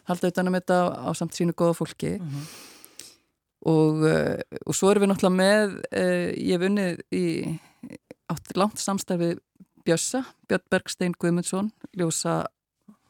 halda 0.08 0.32
utanum 0.32 0.56
þetta 0.56 0.80
á 1.02 1.10
samt 1.18 1.36
sínu 1.36 1.56
góða 1.58 1.76
fólki. 1.80 2.14
Mm 2.16 2.30
-hmm. 2.30 2.46
og, 3.74 4.04
uh, 4.06 4.60
og 4.64 4.74
svo 4.74 4.92
erum 4.92 5.04
við 5.04 5.12
náttúrulega 5.12 5.40
með, 5.42 5.76
uh, 5.92 6.28
ég 6.32 6.54
hef 6.54 6.68
unnið 6.70 7.02
í 7.12 7.26
átt 8.28 8.56
langt 8.56 8.78
samstarfið 8.78 9.40
Bjössa, 9.88 10.24
Björn 10.48 10.64
Bergstein 10.72 11.14
Guðmundsson, 11.16 11.70
ljósa 11.96 12.42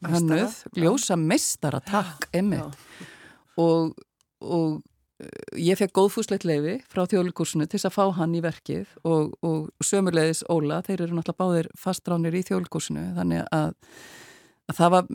hannuð, 0.07 0.61
ljósa 0.79 1.17
mestara, 1.19 1.81
takk, 1.83 2.29
emmitt. 2.37 2.77
Og, 3.59 3.97
og 4.38 4.77
eh, 5.19 5.57
ég 5.71 5.81
fekk 5.81 5.97
góðfúslegt 5.99 6.47
leiði 6.47 6.77
frá 6.87 7.03
þjóðlikursinu 7.11 7.67
til 7.67 7.81
þess 7.81 7.88
að 7.91 7.97
fá 7.97 8.05
hann 8.21 8.37
í 8.38 8.45
verkið 8.45 8.93
og, 9.03 9.35
og 9.43 9.67
sömurleiðis 9.83 10.45
Óla, 10.47 10.79
þeir 10.87 11.09
eru 11.09 11.19
náttúrulega 11.19 11.43
báðir 11.43 11.71
fastránir 11.79 12.38
í 12.38 12.45
þjóðlikursinu, 12.47 13.09
þannig 13.19 13.43
að, 13.59 13.75
að 14.71 14.79
það 14.79 14.95
var 14.95 15.12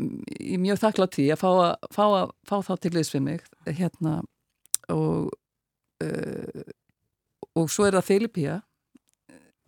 mjög 0.67 0.83
þakklátt 0.83 1.17
því 1.19 1.29
að 1.31 1.41
fá, 1.45 1.49
að, 1.53 1.89
fá, 1.95 2.05
að, 2.09 2.35
fá 2.51 2.55
þá 2.67 2.73
til 2.83 2.93
liðs 2.97 3.15
við 3.15 3.25
mig 3.29 3.49
hérna 3.79 4.19
og 4.91 5.31
uh, 6.03 6.71
og 7.53 7.69
svo 7.71 7.87
er 7.87 7.97
það 7.97 8.07
Filipía 8.09 8.59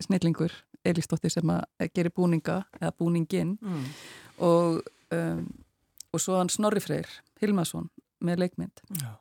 snillingur 0.02 0.52
Elistóttir 0.90 1.32
sem 1.34 1.52
að 1.52 1.90
gera 1.94 2.12
búninga 2.14 2.62
eða 2.80 2.94
búningin 2.98 3.56
mm. 3.60 3.84
og, 4.46 4.80
um, 5.14 5.44
og 6.12 6.22
svo 6.22 6.38
hann 6.40 6.52
Snorri 6.52 6.82
Freyr 6.84 7.08
Hilmarsson 7.42 7.90
með 8.24 8.46
leikmynd 8.46 8.82
Já. 9.00 9.14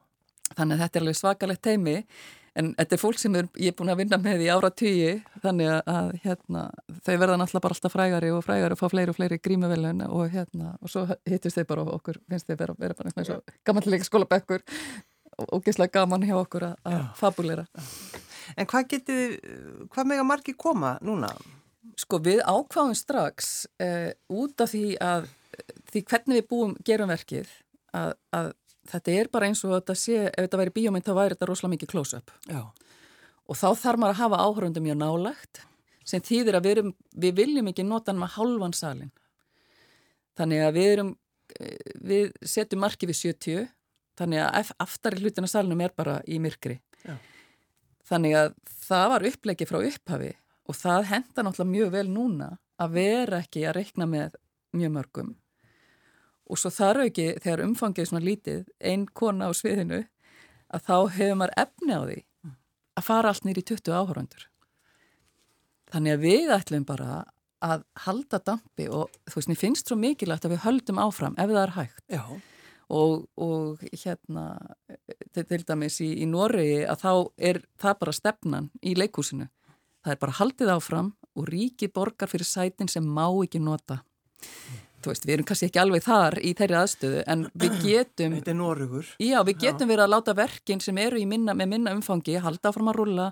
þannig 0.55 0.75
að 0.75 0.83
þetta 0.85 0.99
er 0.99 1.05
alveg 1.05 1.19
svakalegt 1.19 1.63
teimi 1.65 1.95
en 2.55 2.69
þetta 2.77 2.95
er 2.95 3.01
fólk 3.01 3.19
sem 3.19 3.33
er, 3.35 3.47
ég 3.59 3.73
er 3.73 3.77
búin 3.77 3.91
að 3.91 3.99
vinna 4.03 4.19
með 4.21 4.45
í 4.45 4.51
ára 4.53 4.69
tíu 4.71 5.15
þannig 5.43 5.71
að 5.91 6.13
hérna, 6.23 6.67
þau 7.03 7.15
verða 7.15 7.39
náttúrulega 7.41 7.65
bara 7.65 7.75
alltaf 7.75 7.95
frægari 7.95 8.29
og 8.31 8.45
frægari 8.45 8.77
og 8.77 8.79
fá 8.79 8.85
fleiri 8.93 9.11
og 9.11 9.17
fleiri 9.17 9.41
grímuvelun 9.43 10.05
og 10.07 10.29
hérna 10.31 10.75
og 10.79 10.91
svo 10.91 11.03
hittist 11.27 11.59
þau 11.59 11.67
bara 11.73 11.89
okkur, 11.97 12.21
finnst 12.31 12.47
þau 12.47 12.55
vera, 12.61 12.77
vera 12.79 12.97
bara 12.97 13.11
eins 13.11 13.33
og 13.35 13.57
gammallega 13.67 14.07
skóla 14.07 14.29
bekkur 14.29 14.63
og 15.49 15.65
gíslega 15.65 15.99
gaman 15.99 16.23
hjá 16.23 16.37
okkur 16.39 16.69
að 16.71 17.01
fabulera 17.19 17.67
En 18.53 18.67
hvað 18.69 18.89
getið, 18.93 19.31
hvað 19.89 20.09
mega 20.11 20.25
margi 20.27 20.53
koma 20.57 20.95
núna? 21.05 21.31
Sko 21.95 22.19
við 22.23 22.41
ákváðum 22.43 22.95
strax 22.97 23.65
uh, 23.79 24.11
út 24.27 24.61
af 24.61 24.73
því 24.73 24.95
að 24.99 25.29
því 25.91 26.01
hvernig 26.09 26.41
við 26.41 26.47
búum, 26.49 26.73
gerum 26.83 27.11
verkið 27.11 27.51
að, 27.95 28.15
að 28.35 28.49
þetta 28.91 29.13
er 29.15 29.29
bara 29.31 29.49
eins 29.49 29.63
og 29.65 29.75
þetta 29.77 29.95
sé, 29.97 30.17
ef 30.27 30.47
þetta 30.47 30.59
væri 30.61 30.75
bíómynd 30.75 31.05
þá 31.05 31.13
væri 31.15 31.35
þetta 31.35 31.49
rosalega 31.49 31.75
mikið 31.75 31.91
close-up. 31.93 32.33
Og 33.45 33.57
þá 33.57 33.67
þarf 33.79 34.01
maður 34.01 34.15
að 34.15 34.21
hafa 34.23 34.41
áhörundum 34.43 34.85
mjög 34.85 34.99
nálagt 34.99 35.61
sem 36.05 36.21
þýðir 36.21 36.59
að 36.59 36.67
við, 36.67 36.75
erum, 36.77 36.91
við 37.17 37.37
viljum 37.39 37.69
ekki 37.71 37.85
nota 37.85 38.11
hann 38.11 38.21
með 38.21 38.35
halvan 38.35 38.75
salin 38.77 39.13
þannig 40.37 40.65
að 40.65 40.75
við 40.77 40.89
erum 40.91 41.11
eh, 41.57 41.93
við 42.05 42.35
setjum 42.45 42.83
marki 42.83 43.09
við 43.09 43.21
70 43.21 43.67
þannig 44.19 44.43
að 44.45 44.73
aftari 44.85 45.21
hlutin 45.23 45.47
af 45.47 45.51
salinum 45.51 45.81
er 45.83 45.95
bara 45.95 46.19
í 46.29 46.37
myrkri. 46.39 46.79
Já. 47.05 47.17
þannig 48.09 48.33
að 48.39 48.53
það 48.85 49.07
var 49.11 49.25
upplegi 49.29 49.67
frá 49.69 49.77
upphafi 49.81 50.31
og 50.65 50.77
það 50.77 51.09
henda 51.11 51.45
náttúrulega 51.45 51.71
mjög 51.71 51.91
vel 51.95 52.07
núna 52.11 52.49
að 52.81 52.95
vera 52.97 53.41
ekki 53.43 53.65
að 53.65 53.77
reikna 53.79 54.07
með 54.09 54.39
mjög 54.75 54.95
mörgum. 54.97 55.35
Og 56.45 56.59
svo 56.61 56.69
þar 56.73 57.05
ekki 57.05 57.27
þegar 57.41 57.63
umfangið 57.65 58.09
svona 58.09 58.25
lítið 58.25 58.65
einn 58.79 59.05
kona 59.13 59.49
á 59.49 59.51
sviðinu 59.55 60.03
að 60.73 60.89
þá 60.89 60.97
hefur 61.17 61.39
maður 61.39 61.55
efni 61.65 61.95
á 61.95 62.01
því 62.03 62.19
að 62.95 63.07
fara 63.07 63.31
allt 63.31 63.47
nýri 63.47 63.63
20 63.65 63.95
áhöröndur 63.95 64.49
þannig 65.93 66.15
að 66.15 66.25
við 66.25 66.51
ætlum 66.55 66.85
bara 66.87 67.23
að 67.65 67.85
halda 68.05 68.41
dampi 68.45 68.87
og 68.91 69.13
þú 69.29 69.39
veist, 69.39 69.49
mér 69.49 69.61
finnst 69.61 69.89
svo 69.89 69.97
mikilvægt 69.97 70.45
að 70.45 70.55
við 70.55 70.65
höldum 70.65 71.01
áfram 71.01 71.37
ef 71.39 71.49
það 71.49 71.61
er 71.61 71.73
hægt. 71.79 72.03
Og, 72.93 73.23
og 73.41 73.81
hérna 73.89 74.43
til 75.33 75.63
dæmis 75.65 75.97
í, 76.05 76.11
í 76.21 76.25
Noregi 76.29 76.83
að 76.85 76.99
þá 77.01 77.11
er 77.49 77.61
það 77.81 77.95
bara 78.03 78.13
stefnan 78.13 78.67
í 78.85 78.93
leikúsinu 78.97 79.47
það 80.05 80.15
er 80.15 80.21
bara 80.21 80.39
haldið 80.39 80.73
áfram 80.77 81.13
og 81.35 81.49
ríki 81.51 81.89
borgar 81.91 82.31
fyrir 82.31 82.47
sætin 82.47 82.91
sem 82.91 83.05
má 83.05 83.25
ekki 83.43 83.59
nota 83.59 84.01
þú 85.05 85.11
veist, 85.11 85.27
við 85.27 85.35
erum 85.35 85.47
kannski 85.49 85.69
ekki 85.69 85.81
alveg 85.81 86.05
þar 86.05 86.37
í 86.41 86.53
þeirri 86.57 86.77
aðstöðu 86.79 87.21
en 87.33 87.45
við 87.53 87.77
getum 87.85 88.37
er 88.39 89.11
Já, 89.21 89.37
við 89.45 89.59
getum 89.65 89.85
já. 89.85 89.91
verið 89.93 90.05
að 90.05 90.13
láta 90.15 90.37
verkin 90.37 90.81
sem 90.81 90.97
eru 91.01 91.21
minna, 91.29 91.57
með 91.57 91.71
minna 91.75 91.93
umfangi 91.97 92.39
halda 92.41 92.71
áfram 92.71 92.91
að 92.93 92.99
rulla 93.01 93.27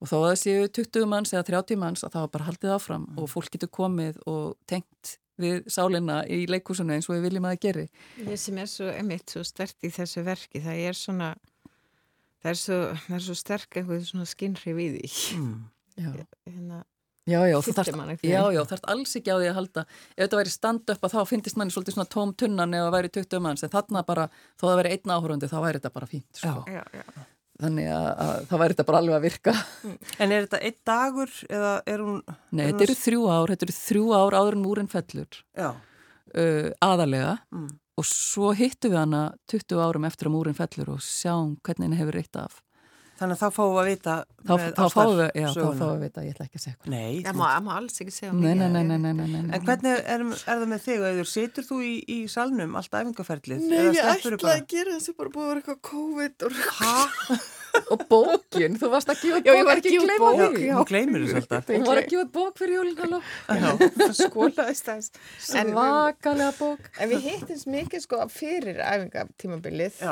og 0.00 0.08
þó 0.08 0.16
að 0.20 0.26
það 0.26 0.38
séu 0.42 0.68
20 0.80 1.10
manns 1.10 1.34
eða 1.34 1.48
30 1.50 1.80
manns 1.80 2.04
að 2.04 2.14
það 2.14 2.26
var 2.26 2.34
bara 2.36 2.48
haldið 2.50 2.76
áfram 2.76 3.02
mm. 3.08 3.18
og 3.20 3.32
fólk 3.32 3.50
getur 3.54 3.72
komið 3.80 4.20
og 4.30 4.54
tengt 4.70 5.16
við 5.40 5.64
sálinna 5.72 6.20
í 6.28 6.42
leikúsinu 6.50 6.94
eins 6.94 7.08
og 7.08 7.16
við 7.16 7.28
viljum 7.28 7.48
að 7.48 7.56
það 7.56 7.62
geri 7.66 7.86
Það 8.18 8.40
sem 8.44 8.60
er 8.60 8.70
svo 8.70 8.88
emitt 8.92 9.34
svo 9.34 9.44
stert 9.48 9.86
í 9.86 9.92
þessu 9.92 10.24
verki, 10.26 10.62
það 10.64 10.82
er 10.88 10.98
svona 10.98 11.30
það 12.40 12.52
er 12.52 12.60
svo, 12.60 12.80
það 13.06 13.18
er 13.18 13.26
svo 13.26 13.36
sterk 13.38 13.80
svona 14.08 14.28
skinnri 14.28 14.74
við 14.76 14.98
því 14.98 15.12
mm. 15.38 15.60
Hérna 16.00 16.84
Já, 18.26 18.42
já, 18.50 18.62
þarft 18.66 18.86
alls 18.90 19.12
ekki 19.18 19.30
á 19.30 19.36
því 19.36 19.48
að 19.50 19.58
halda. 19.58 19.82
Ef 20.16 20.22
þetta 20.24 20.38
væri 20.40 20.52
stand-up 20.54 21.04
að 21.04 21.12
þá 21.14 21.20
finnist 21.28 21.58
manni 21.60 21.74
svolítið 21.74 21.96
svona 21.96 22.10
tóm 22.10 22.30
tunnan 22.38 22.76
það 22.76 22.94
væri 22.94 23.10
20 23.16 23.42
manns 23.44 23.66
en 23.66 23.72
þarna 23.72 24.02
bara, 24.08 24.24
þó 24.56 24.64
það 24.64 24.78
væri 24.80 24.94
einn 24.96 25.12
áhöröndi 25.14 25.50
þá 25.50 25.58
væri 25.60 25.80
þetta 25.80 25.92
bara 25.98 26.08
fínt 26.10 26.40
sko. 26.40 26.54
já, 26.66 26.80
já, 26.96 27.04
þannig 27.60 27.90
að, 27.92 28.08
að 28.24 28.32
það 28.50 28.62
væri 28.62 28.76
þetta 28.76 28.86
bara 28.88 29.02
alveg 29.04 29.18
að 29.18 29.26
virka. 29.26 29.54
Mm. 29.84 29.98
En 30.16 30.34
er 30.34 30.46
þetta 30.46 30.62
einn 30.70 30.78
dagur 30.90 31.36
eða 31.50 31.74
er 31.92 32.06
hún 32.06 32.18
Nei, 32.30 32.64
þetta 32.64 32.86
eru 32.88 32.96
þrjú 33.04 33.28
ár, 33.28 33.52
þetta 33.52 33.68
eru 33.68 33.76
þrjú 33.78 34.08
ár 34.16 34.38
áður 34.40 34.56
en 34.56 34.64
múrin 34.64 34.90
fellur. 34.90 35.40
Uh, 35.60 36.70
aðalega 36.78 37.36
mm. 37.50 37.70
og 37.98 38.06
svo 38.06 38.52
hittu 38.56 38.90
við 38.90 39.00
hana 39.02 39.22
20 39.50 39.80
árum 39.82 40.08
eftir 40.08 40.30
að 40.30 40.36
múrin 40.38 40.56
fellur 40.56 40.92
og 40.94 41.00
sjáum 41.04 41.56
hvernig 41.66 41.88
henni 41.88 41.98
hefur 42.00 42.16
reitt 42.20 42.38
af 42.38 42.60
Þannig 43.20 43.36
að 43.36 43.40
þá 43.40 43.56
fáum 43.56 43.70
við 43.74 43.80
að 43.80 43.88
vita 43.90 44.14
þá, 44.24 44.52
þá 44.76 44.84
fáum 44.94 45.10
við, 45.18 45.26
já, 45.36 45.46
þá 45.50 45.60
fáum 45.60 45.74
við 45.80 45.90
að 45.90 46.04
vita, 46.06 46.24
ég 46.24 46.34
ætla 46.34 46.46
ekki 46.46 46.60
að 46.60 46.64
segja 46.64 46.76
hvað. 46.78 46.94
Nei. 46.94 47.20
Það 47.26 47.38
má, 47.40 47.46
má 47.66 47.70
alls 47.76 48.00
ekki 48.00 48.16
segja 48.16 48.32
um. 48.32 48.40
Nei, 48.40 48.54
nei, 48.56 48.68
nei, 48.72 48.82
nei, 48.88 48.98
nei, 49.04 49.12
nei. 49.20 49.40
En 49.44 49.66
hvernig 49.68 49.92
er, 50.00 50.24
er 50.24 50.42
það 50.48 50.66
með 50.72 50.84
þig, 50.86 51.06
Auður? 51.10 51.30
Situr 51.34 51.68
þú 51.68 51.80
í, 51.84 51.94
í 52.08 52.18
salnum 52.32 52.76
allt 52.80 52.96
æfingarferðlið? 52.96 53.64
Nei, 53.68 53.78
ég 53.92 54.12
ætla 54.14 54.56
að 54.56 54.66
gera 54.72 54.96
þess 54.96 55.12
að 55.12 55.18
bara 55.20 55.34
búið 55.36 55.46
að 55.46 55.52
vera 55.52 55.64
eitthvað 55.64 55.80
COVID 55.90 56.46
og... 56.48 56.60
Hæ? 56.80 57.40
og 57.92 58.02
bókin, 58.10 58.76
þú 58.80 58.90
varst 58.92 59.10
að 59.12 59.20
gefa 59.22 59.38
bók. 59.38 59.46
Já, 59.46 59.54
ég 59.54 59.68
var 59.68 59.80
að 59.80 59.86
gefa 59.86 60.16
bók. 60.20 60.58
Já, 60.58 60.74
hún 60.78 60.88
gleymir 60.88 61.24
þess 61.26 61.38
alltaf. 61.40 61.70
Hún 61.70 61.86
var 61.86 62.00
að 62.00 62.10
gefa 62.10 62.26
bók 62.34 62.58
fyrir 62.60 62.90
halló. 63.04 63.20
Já, 63.46 63.70
skólaðist 64.18 64.90
þess. 64.90 65.22
Svakalega 65.50 66.50
bók. 66.58 66.90
En 66.98 67.12
við 67.12 67.28
hittum 67.28 67.62
mikið 67.76 68.04
sko 68.06 68.26
fyrir 68.32 68.82
æfingartímabilið 68.84 70.02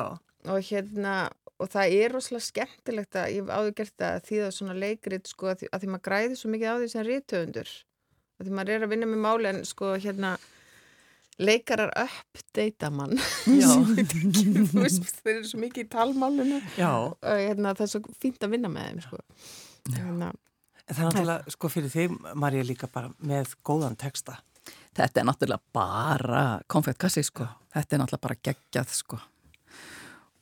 og 0.49 0.63
hérna 0.71 1.15
og 1.59 1.71
það 1.73 1.95
er 1.99 2.15
rosalega 2.15 2.47
skemmtilegt 2.47 3.19
að 3.19 3.33
ég 3.35 3.43
hef 3.43 3.51
áður 3.51 3.75
gert 3.81 4.05
að 4.07 4.21
því 4.29 4.39
það 4.39 4.49
er 4.49 4.57
svona 4.59 4.77
leikrit 4.79 5.31
sko 5.31 5.51
að 5.51 5.63
því, 5.63 5.71
að 5.73 5.83
því 5.83 5.91
maður 5.93 6.07
græði 6.09 6.39
svo 6.39 6.53
mikið 6.53 6.71
á 6.71 6.77
því 6.79 6.89
sem 6.93 7.07
rítöfundur 7.09 7.73
að 8.39 8.47
því 8.47 8.55
maður 8.59 8.75
er 8.75 8.87
að 8.87 8.93
vinna 8.95 9.11
með 9.11 9.23
máli 9.25 9.51
en 9.51 9.61
sko 9.67 9.93
hérna 9.99 10.31
leikarar 11.39 11.93
uppdeita 12.03 12.91
mann. 12.91 13.15
Þeir 13.47 15.37
eru 15.37 15.47
svo 15.47 15.61
mikið 15.63 15.85
í 15.85 15.89
talmálunu 15.93 16.59
og 16.59 17.15
hérna, 17.23 17.75
það 17.79 17.85
er 17.85 17.93
svo 17.93 18.01
fínt 18.19 18.43
að 18.43 18.55
vinna 18.57 18.71
með 18.73 18.89
þeim 18.89 19.01
sko. 19.07 19.21
Hérna, 19.95 20.33
Það 20.89 20.99
er 20.99 21.05
náttúrulega 21.05 21.53
sko 21.53 21.69
fyrir 21.69 21.91
því 21.93 22.05
Marja 22.41 22.65
líka 22.65 22.89
bara 22.91 23.11
með 23.21 23.55
góðan 23.67 23.99
texta. 24.01 24.39
Þetta 24.97 25.21
er 25.21 25.27
náttúrulega 25.29 25.75
bara 25.77 26.45
konfettkassi 26.71 27.23
sko, 27.29 27.47
þetta 27.75 27.95
er 27.95 28.03
náttúrulega 28.03 28.27
bara 28.27 28.41
geggjað 28.49 28.95
sko 28.97 29.21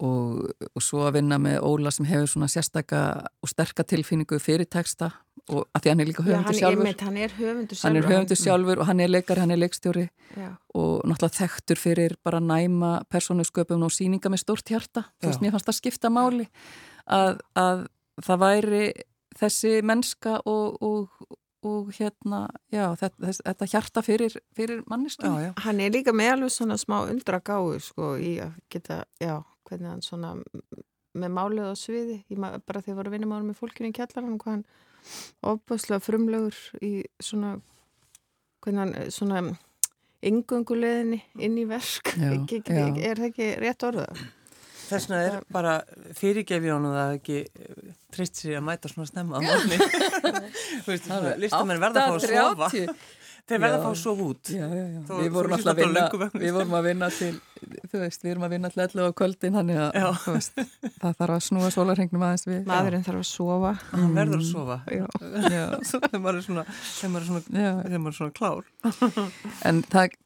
og, 0.05 0.51
og 0.75 0.85
svo 0.85 1.07
að 1.07 1.21
vinna 1.21 1.39
með 1.41 1.61
Óla 1.65 1.93
sem 1.95 2.09
hefur 2.09 2.29
svona 2.31 2.49
sérstaka 2.53 3.03
og 3.43 3.51
sterka 3.51 3.85
tilfinningu 3.87 4.39
fyrir 4.43 4.69
texta 4.69 5.13
og 5.47 5.63
að 5.77 5.85
því 5.85 5.93
hann 5.93 6.03
er 6.03 6.09
líka 6.09 6.25
höfundur 6.27 6.59
sjálfur. 6.59 6.83
einmitt, 6.83 7.03
hann 7.07 7.17
er 7.17 7.35
höfundur 7.37 7.79
sjálfur 7.79 7.87
hann 7.87 7.99
er 8.01 8.09
höfundur 8.11 8.41
sjálfur 8.41 8.83
og 8.83 8.89
hann 8.91 9.01
er 9.01 9.13
leikar, 9.13 9.41
hann 9.43 9.55
er 9.55 9.61
leikstjóri 9.61 10.07
Já. 10.35 10.49
og 10.75 11.07
náttúrulega 11.07 11.39
þekktur 11.39 11.81
fyrir 11.81 12.17
bara 12.27 12.41
næma 12.43 12.93
persónusköpum 13.13 13.87
og 13.87 13.95
síninga 13.95 14.33
með 14.33 14.43
stórt 14.43 14.73
hjarta. 14.73 15.07
Þú 15.23 15.31
veist, 15.31 15.45
mér 15.45 15.55
fannst 15.55 15.71
það 15.71 15.79
skipta 15.79 16.11
máli 16.11 16.49
að, 17.07 17.41
að 17.55 17.87
það 18.27 18.43
væri 18.43 18.85
þessi 19.39 19.75
mennska 19.87 20.41
og, 20.49 20.79
og, 20.83 21.27
og 21.67 21.91
hérna, 21.95 22.47
já, 22.73 22.89
þetta, 22.99 23.35
þetta 23.47 23.71
hjarta 23.71 24.03
fyrir, 24.03 24.39
fyrir 24.57 24.83
manneski 24.91 25.31
Hann 25.63 25.83
er 25.85 25.95
líka 25.95 26.15
með 26.17 26.37
alveg 26.37 26.57
svona 26.57 26.81
smá 26.81 27.05
undra 27.05 27.39
gáðu 27.45 27.79
sko 27.85 28.17
í 28.19 28.39
að 28.43 28.57
geta, 28.73 29.05
já 29.23 29.39
hvernig 29.67 29.91
hann 29.93 30.05
svona 30.05 30.35
með 31.17 31.33
málið 31.33 31.71
á 31.73 31.75
sviði, 31.79 32.19
ég 32.29 32.41
bara 32.41 32.83
þegar 32.85 33.09
að 33.09 33.17
vinna 33.17 33.41
með 33.41 33.59
fólkinu 33.61 33.91
í 33.91 33.97
kjallarinn, 33.97 34.39
hvað 34.41 34.59
hann 34.59 34.67
ofbúslega 35.47 36.03
frumlegur 36.03 36.59
í 36.85 36.93
svona 37.23 37.57
hvernig 38.65 38.83
hann 38.83 38.95
eh, 38.99 39.11
svona 39.15 39.45
yngönguleginni 40.27 41.21
inn 41.45 41.61
í 41.61 41.67
verk. 41.69 42.15
Já, 42.17 42.33
ekki, 42.37 42.63
ekki, 42.63 42.75
já. 42.75 42.89
er 43.11 43.23
það 43.23 43.31
ekki 43.31 43.53
rétt 43.63 43.87
orða? 43.87 44.09
Þess 44.87 45.09
vegna 45.11 45.21
er 45.27 45.37
bara 45.51 45.73
fyrirgefi 46.15 46.71
hann 46.71 46.85
og 46.87 46.95
það 46.95 47.15
ekki 47.17 47.39
eh, 47.43 47.95
trist 48.15 48.39
sér 48.39 48.61
að 48.61 48.67
mæta 48.69 48.91
svona 48.91 49.11
snemma 49.11 49.39
á 49.39 49.41
morgunni 49.47 49.79
Listum 51.43 51.71
er 51.75 51.83
verða 51.83 52.05
að 52.05 52.13
fá 52.13 52.17
að 52.17 52.27
sofa 52.31 52.69
Þeir 53.47 53.61
verða 53.63 53.77
að 53.77 53.85
fá 53.85 53.91
að 53.93 53.99
sofa 54.01 54.25
út. 54.27 54.49
Já, 54.51 54.65
já, 54.67 54.85
já. 54.91 55.01
Þó, 55.07 55.11
við 55.21 55.29
vorum 55.37 55.53
alltaf 55.55 55.71
að 55.71 55.79
vinna, 55.79 56.31
við 56.35 56.55
vorum 56.57 56.73
að 56.75 56.87
vinna 56.89 57.09
til, 57.15 57.29
þú 57.93 58.01
veist, 58.01 58.25
við 58.25 58.33
vorum 58.33 58.47
að 58.47 58.55
vinna 58.57 58.71
til 58.73 58.81
11 58.83 59.07
á 59.07 59.13
kvöldin, 59.21 59.59
þannig 59.61 59.79
að 59.85 60.25
veist, 60.33 60.59
það 60.97 61.15
þarf 61.21 61.35
að 61.37 61.45
snúa 61.47 61.69
sólarhengnum 61.77 62.25
aðeins 62.27 62.47
við. 62.49 62.65
Maðurinn 62.67 63.05
þarf 63.07 63.23
að 63.23 63.29
sofa. 63.31 63.71
Hann 63.93 64.03
mm. 64.03 64.19
verður 64.19 64.43
að 64.43 64.49
sofa. 64.51 64.81
Þegar 65.93 66.25
maður 66.25 66.41
er 66.41 66.49
svona, 66.49 66.67
maður 67.15 67.21
er 67.21 67.31
svona, 67.31 67.71
maður 67.87 68.11
er 68.11 68.19
svona 68.19 68.37
klár. 68.41 68.75
En 69.71 69.81
það, 69.95 70.19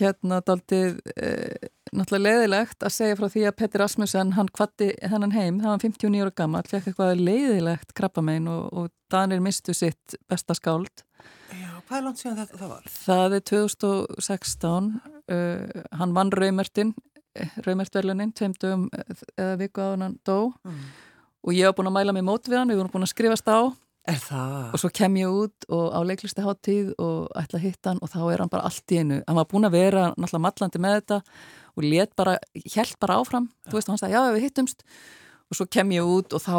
hérna, 0.00 0.40
daldið, 0.48 0.98
eh, 1.12 1.68
náttúrulega 1.92 2.40
leiðilegt 2.40 2.88
að 2.88 2.96
segja 2.96 3.20
frá 3.20 3.28
því 3.36 3.46
að 3.50 3.56
Petter 3.60 3.84
Asmussen, 3.84 4.32
hann 4.38 4.48
kvatti 4.48 4.94
hennan 5.04 5.36
heim, 5.36 5.60
það 5.60 5.74
var 5.74 5.84
59 5.84 6.24
ára 6.24 6.36
gammal, 6.40 6.64
fekk 6.72 6.88
eitthvað 6.88 7.20
leiðilegt 7.20 7.92
krabbamein 8.00 8.48
og, 8.48 8.68
og 8.72 8.92
Danir 9.12 9.44
mistu 9.44 9.76
sitt 9.76 10.16
besta 10.24 10.56
skáld 10.56 11.04
Hvað 11.92 12.00
er 12.00 12.04
langt 12.06 12.20
síðan 12.22 12.36
þetta 12.38 12.58
það 12.58 12.70
var? 12.70 12.84
Það 12.96 13.34
er 13.36 13.42
2016 13.50 14.86
uh, 14.96 15.80
hann 16.00 16.14
vann 16.16 16.30
Raumertin 16.32 16.94
Raumertverlunin, 17.66 18.30
tveimdum 18.32 18.86
eða 19.36 19.58
viku 19.60 19.84
á 19.84 19.88
hann 19.92 20.14
dó 20.24 20.54
mm. 20.64 20.78
og 21.44 21.52
ég 21.52 21.68
hef 21.68 21.76
búin 21.76 21.90
að 21.90 21.96
mæla 21.98 22.14
mig 22.16 22.24
mót 22.24 22.48
við 22.48 22.62
hann, 22.62 22.72
við 22.72 22.80
vorum 22.80 22.94
búin 22.94 23.04
að 23.04 23.12
skrifast 23.12 23.52
á 23.52 23.68
og 24.72 24.80
svo 24.80 24.88
kem 24.88 25.18
ég 25.20 25.36
út 25.36 25.68
og 25.68 25.92
á 25.92 26.00
leiklisti 26.08 26.44
háttíð 26.44 26.94
og 26.96 27.28
ætla 27.36 27.60
að 27.60 27.66
hitta 27.68 27.92
hann 27.92 28.00
og 28.00 28.12
þá 28.14 28.20
er 28.24 28.44
hann 28.46 28.54
bara 28.56 28.72
allt 28.72 28.96
í 28.96 29.02
einu, 29.02 29.20
hann 29.28 29.40
var 29.42 29.50
búin 29.52 29.68
að 29.68 29.76
vera 29.76 30.08
náttúrulega 30.16 30.44
mallandi 30.48 30.82
með 30.82 30.96
þetta 30.96 31.20
og 31.76 31.88
let 31.92 32.16
bara 32.16 32.38
held 32.72 32.96
bara 33.04 33.20
áfram, 33.20 33.52
ja. 33.52 33.68
þú 33.68 33.78
veist 33.78 33.92
hann 33.92 34.00
sagði 34.00 34.16
já 34.16 34.32
við 34.32 34.48
hittumst 34.48 34.88
og 35.44 35.60
svo 35.60 35.68
kem 35.76 35.92
ég 35.92 36.08
út 36.08 36.32
og 36.32 36.40
þá 36.48 36.56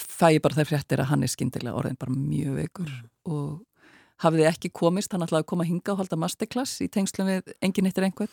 fæ 0.00 0.28
ég 0.38 0.42
bara 0.48 0.56
þær 0.56 0.72
fréttir 0.72 1.04
að 1.04 1.12
hann 1.12 1.28
er 1.28 1.32
skindilega 1.32 1.76
orðin 1.76 2.00
bara 2.00 2.16
mjög 2.16 2.60
veikur 2.62 2.88
mm. 2.88 3.08
og 3.36 3.48
hafði 4.22 4.46
ekki 4.48 4.72
komist, 4.72 5.12
hann 5.12 5.24
ætlaði 5.26 5.44
að 5.44 5.50
koma 5.52 5.64
að 5.66 5.72
hinga 5.72 5.92
og 5.92 6.02
halda 6.02 6.18
masterclass 6.20 6.80
í 6.84 6.88
tengslum 6.92 7.28
við 7.30 7.54
enginn 7.64 7.88
eittir 7.90 8.06
einhvern 8.08 8.32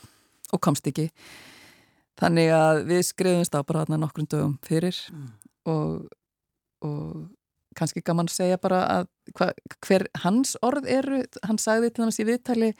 og 0.52 0.62
komst 0.64 0.86
ekki 0.88 1.08
þannig 2.20 2.52
að 2.54 2.82
við 2.88 3.00
skrifumst 3.08 3.56
á 3.56 3.60
bara 3.62 3.84
þarna 3.84 4.00
nokkrum 4.04 4.28
dögum 4.30 4.58
fyrir 4.64 4.96
mm. 5.12 5.30
og, 5.70 6.04
og 6.86 7.24
kannski 7.78 8.04
gaman 8.06 8.30
að 8.30 8.36
segja 8.36 8.60
bara 8.62 8.84
að 9.00 9.08
hva, 9.34 9.50
hver 9.84 10.06
hans 10.22 10.54
orð 10.64 10.86
eru 10.90 11.24
hann 11.46 11.58
sagði 11.60 11.90
til 11.90 12.04
dæmis 12.04 12.20
í 12.22 12.28
viðtali 12.28 12.70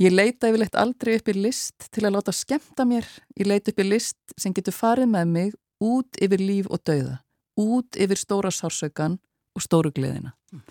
ég 0.00 0.14
leita 0.14 0.50
yfirleitt 0.50 0.78
aldrei 0.78 1.16
upp 1.18 1.32
í 1.32 1.36
list 1.36 1.88
til 1.92 2.06
að 2.06 2.16
láta 2.16 2.34
skemta 2.36 2.86
mér 2.88 3.08
ég 3.38 3.50
leita 3.50 3.72
upp 3.72 3.82
í 3.82 3.88
list 3.88 4.36
sem 4.38 4.54
getur 4.54 4.76
farið 4.76 5.10
með 5.12 5.34
mig 5.34 5.58
út 5.82 6.22
yfir 6.22 6.42
líf 6.42 6.70
og 6.70 6.84
dauða 6.86 7.18
út 7.60 7.98
yfir 8.00 8.20
stóra 8.20 8.52
sársaukan 8.54 9.18
og 9.52 9.64
stóru 9.64 9.92
gleðina 9.92 10.32
mm. 10.52 10.62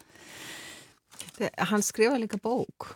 Hann 1.71 1.85
skrifa 1.85 2.19
líka 2.21 2.39
bók 2.41 2.91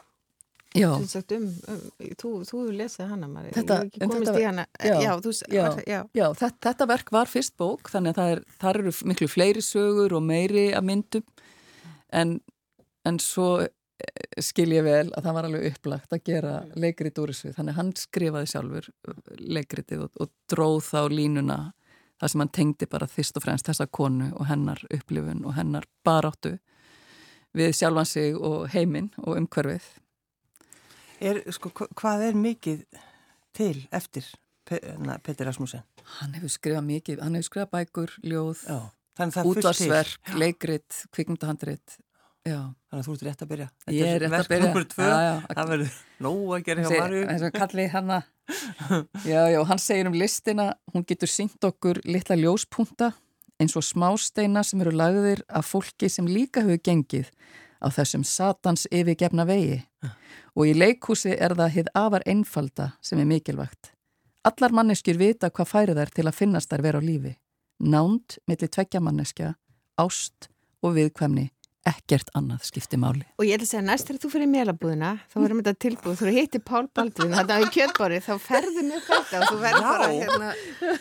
Já. 0.76 0.90
Um, 0.92 1.46
um, 1.72 1.84
þú 2.20 2.32
hefur 2.42 2.74
lesið 2.76 3.08
hana 3.08 3.30
Mari. 3.32 3.54
þetta, 3.56 3.78
þetta, 3.96 4.34
hana. 4.44 4.66
Já, 4.76 4.96
já, 5.00 5.12
þú, 5.24 5.32
já, 5.48 6.00
já 6.12 6.26
þetta, 6.36 6.50
þetta 6.68 6.88
verk 6.90 7.12
var 7.16 7.32
fyrst 7.32 7.56
bók 7.60 7.92
þannig 7.94 8.18
að 8.20 8.42
það 8.60 8.72
er, 8.74 8.82
eru 8.82 8.94
miklu 9.08 9.30
fleiri 9.32 9.64
sögur 9.64 10.18
og 10.18 10.26
meiri 10.26 10.66
að 10.76 10.88
myndum 10.90 11.24
en, 12.12 12.36
en 13.08 13.22
svo 13.24 13.48
eh, 13.64 14.44
skil 14.44 14.68
ég 14.76 14.84
vel 14.84 15.08
að 15.16 15.30
það 15.30 15.38
var 15.40 15.50
alveg 15.50 15.70
upplagt 15.72 16.18
að 16.18 16.26
gera 16.28 16.58
leikrit 16.76 17.24
úr 17.24 17.32
þessu 17.32 17.56
þannig 17.56 17.72
að 17.72 17.80
hann 17.80 17.96
skrifaði 18.02 18.52
sjálfur 18.52 18.92
eh, 18.92 19.26
leikritið 19.40 20.06
og, 20.10 20.22
og 20.26 20.34
dróð 20.52 20.82
þá 20.90 21.02
línuna 21.14 21.60
þar 22.20 22.34
sem 22.34 22.44
hann 22.44 22.56
tengdi 22.60 22.92
bara 22.92 23.08
fyrst 23.08 23.40
og 23.40 23.48
fremst 23.48 23.72
þessa 23.72 23.88
konu 23.88 24.34
og 24.36 24.52
hennar 24.52 24.84
upplifun 24.92 25.46
og 25.48 25.56
hennar 25.56 25.88
baráttu 26.04 26.58
við 27.56 27.76
sjálfan 27.80 28.10
sig 28.10 28.36
og 28.38 28.68
heiminn 28.74 29.12
og 29.24 29.40
umhverfið 29.40 29.88
er, 31.24 31.42
sko, 31.56 31.72
Hvað 31.96 32.28
er 32.30 32.40
mikið 32.40 32.86
til 33.56 33.86
eftir 33.96 34.28
Petur 34.66 35.48
Rasmussen? 35.48 35.86
Hann 36.20 36.36
hefur 36.38 36.52
skrifað 36.52 36.88
mikið, 36.88 37.22
hann 37.24 37.38
hefur 37.38 37.50
skrifað 37.50 37.72
bækur, 37.78 38.16
ljóð, 38.26 38.66
útvarsverk, 39.46 40.34
leikrit, 40.38 41.06
kvikmyndahandrit 41.16 42.00
Já. 42.46 42.60
Þannig 42.92 43.00
að 43.00 43.08
þú 43.08 43.14
ert 43.16 43.24
rétt 43.26 43.40
að 43.42 43.48
byrja. 43.50 43.66
Þetta 43.82 43.94
ég 43.96 44.08
er 44.08 44.22
rétt 44.22 44.36
að 44.38 44.50
byrja. 44.52 44.82
Já, 44.86 45.16
já, 45.26 45.36
það 45.50 45.70
verður 45.72 45.96
nóg 46.22 46.52
að 46.54 46.66
gera 46.68 46.84
hjá 46.84 46.92
Marju. 46.94 47.22
Það 47.26 47.46
er 47.48 47.54
kallið 47.56 47.88
hanna. 47.96 48.20
Já, 49.26 49.40
já, 49.50 49.60
hann 49.72 49.82
segir 49.82 50.10
um 50.12 50.18
listina, 50.22 50.68
hún 50.94 51.06
getur 51.10 51.32
syngt 51.32 51.66
okkur 51.66 52.00
litla 52.06 52.38
ljóspunta 52.38 53.10
eins 53.62 53.76
og 53.78 53.86
smásteina 53.86 54.64
sem 54.64 54.82
eru 54.84 54.94
lagðir 54.96 55.44
af 55.48 55.70
fólki 55.72 56.10
sem 56.12 56.28
líka 56.28 56.64
hefur 56.66 56.82
gengið 56.84 57.32
á 57.80 57.88
þessum 57.94 58.24
satans 58.28 58.86
yfirgefna 58.92 59.46
vegi. 59.48 59.82
Og 60.56 60.72
í 60.72 60.76
leikhúsi 60.76 61.36
er 61.36 61.56
það 61.56 61.74
hitt 61.76 61.92
afar 61.96 62.24
einfalda 62.26 62.94
sem 63.02 63.20
er 63.20 63.30
mikilvægt. 63.30 63.92
Allar 64.46 64.76
manneskjur 64.76 65.18
vita 65.20 65.50
hvað 65.50 65.72
færið 65.72 66.02
er 66.04 66.14
til 66.14 66.28
að 66.28 66.38
finnast 66.38 66.72
þær 66.72 66.86
vera 66.86 67.02
á 67.02 67.04
lífi. 67.04 67.34
Nánd 67.80 68.38
millir 68.48 68.72
tveggja 68.72 69.02
manneskja, 69.04 69.56
ást 70.00 70.50
og 70.86 70.96
viðkvæmni 70.96 71.50
ekkert 71.90 72.32
annað 72.38 72.64
skipti 72.68 72.98
máli. 73.02 73.24
Og 73.38 73.46
ég 73.48 73.58
ætla 73.58 73.68
að 73.68 73.72
segja, 73.72 73.84
næst 73.86 74.10
þegar 74.10 74.22
þú 74.24 74.32
fyrir 74.34 74.50
mélabúðina, 74.52 75.12
þá 75.30 75.36
verðum 75.42 75.60
við 75.60 75.68
þetta 75.70 75.84
tilbúð, 75.86 76.16
þú 76.22 76.34
hittir 76.36 76.64
Pál 76.66 76.84
Baldvin, 76.98 77.36
þetta 77.38 77.60
er 77.60 77.74
kjötbári, 77.76 78.22
þá 78.26 78.34
ferður 78.46 78.88
með 78.90 79.06
þetta 79.10 79.42
og 79.42 79.46
þú 79.52 79.60
verður 79.66 79.88
bara 79.92 80.10
hérna, 80.14 80.50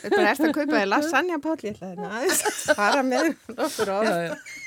bara 0.04 0.28
eftir 0.34 0.50
að 0.50 0.58
kaupa 0.58 0.76
þig 0.76 0.90
lasagna 0.92 1.40
Pál, 1.44 1.56
ég 1.64 1.78
ætla 1.78 1.92
hérna 1.94 2.12
að 2.20 2.76
fara 2.76 3.06
með 3.06 3.32
okkur 3.54 3.94
of. 3.96 4.60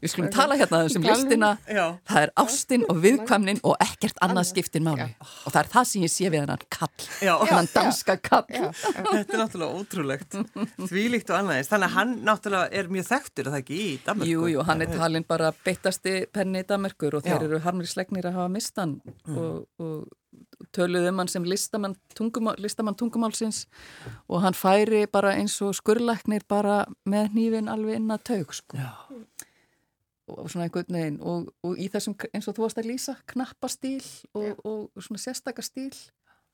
Við 0.00 0.10
skulum 0.12 0.28
tala 0.32 0.56
hérna 0.56 0.82
um 0.86 1.04
listina, 1.04 1.50
Já. 1.68 1.84
það 2.08 2.20
er 2.22 2.32
ástinn 2.40 2.84
og 2.88 3.00
viðkvæmnin 3.02 3.60
og 3.66 3.74
ekkert 3.84 4.20
annað 4.24 4.48
skiptir 4.50 4.84
máli. 4.84 5.08
Já. 5.10 5.26
Og 5.44 5.54
það 5.54 5.60
er 5.60 5.70
það 5.74 5.88
sem 5.90 6.06
ég 6.06 6.12
sé 6.12 6.30
við 6.32 6.44
hennan 6.44 6.64
kall, 6.72 7.08
hennan 7.20 7.70
danska 7.74 8.16
kall. 8.22 8.46
Þetta 8.48 9.20
er 9.20 9.42
náttúrulega 9.42 9.80
ótrúlegt, 9.80 10.38
þvílíkt 10.80 11.32
og 11.32 11.40
annaðist. 11.40 11.72
Þannig 11.72 11.88
að 11.90 11.96
hann 11.98 12.14
náttúrulega 12.28 12.80
er 12.80 12.92
mjög 12.96 13.08
þekktur, 13.10 13.46
er 13.46 13.54
það 13.56 13.64
ekki 13.64 13.80
í 13.80 13.88
Danmarku? 14.06 14.30
Jú, 14.32 14.50
jú, 14.54 14.66
hann 14.70 14.86
er 14.86 14.92
talin 14.94 15.26
bara 15.28 15.52
beittasti 15.66 16.14
penni 16.32 16.64
í 16.64 16.68
Danmarkur 16.68 17.18
og 17.18 17.26
þeir 17.26 17.36
Já. 17.36 17.48
eru 17.48 17.64
harmri 17.66 17.90
slegnir 17.90 18.30
að 18.30 18.40
hafa 18.40 18.54
mistan 18.56 19.00
mm. 19.04 19.36
og, 19.36 19.66
og 19.82 20.06
töluð 20.76 21.08
um 21.10 21.20
hann 21.20 21.30
sem 21.30 21.44
listamann, 21.44 21.96
tungumál, 22.16 22.56
listamann 22.62 22.96
tungumálsins 22.96 23.66
og 24.28 24.42
hann 24.44 24.56
færi 24.56 25.04
bara 25.12 25.34
eins 25.36 25.58
og 25.64 25.74
skurleiknir 25.76 26.46
bara 26.48 26.84
með 27.08 27.36
nývin 27.36 27.72
alveg 27.72 28.00
inn 28.00 28.12
að 28.14 28.24
taug 28.30 28.54
sko. 28.56 28.80
og 30.26 30.50
svona 30.50 30.66
einhvern 30.66 30.96
veginn 30.96 31.18
og, 31.22 31.52
og 31.62 31.78
í 31.78 31.88
þessum 31.92 32.16
eins 32.32 32.48
og 32.48 32.56
þú 32.56 32.64
varst 32.64 32.80
að 32.82 32.88
lýsa 32.90 33.16
knappastíl 33.30 34.02
og, 34.34 34.64
og 34.64 35.02
svona 35.04 35.22
sérstakastíl 35.22 35.92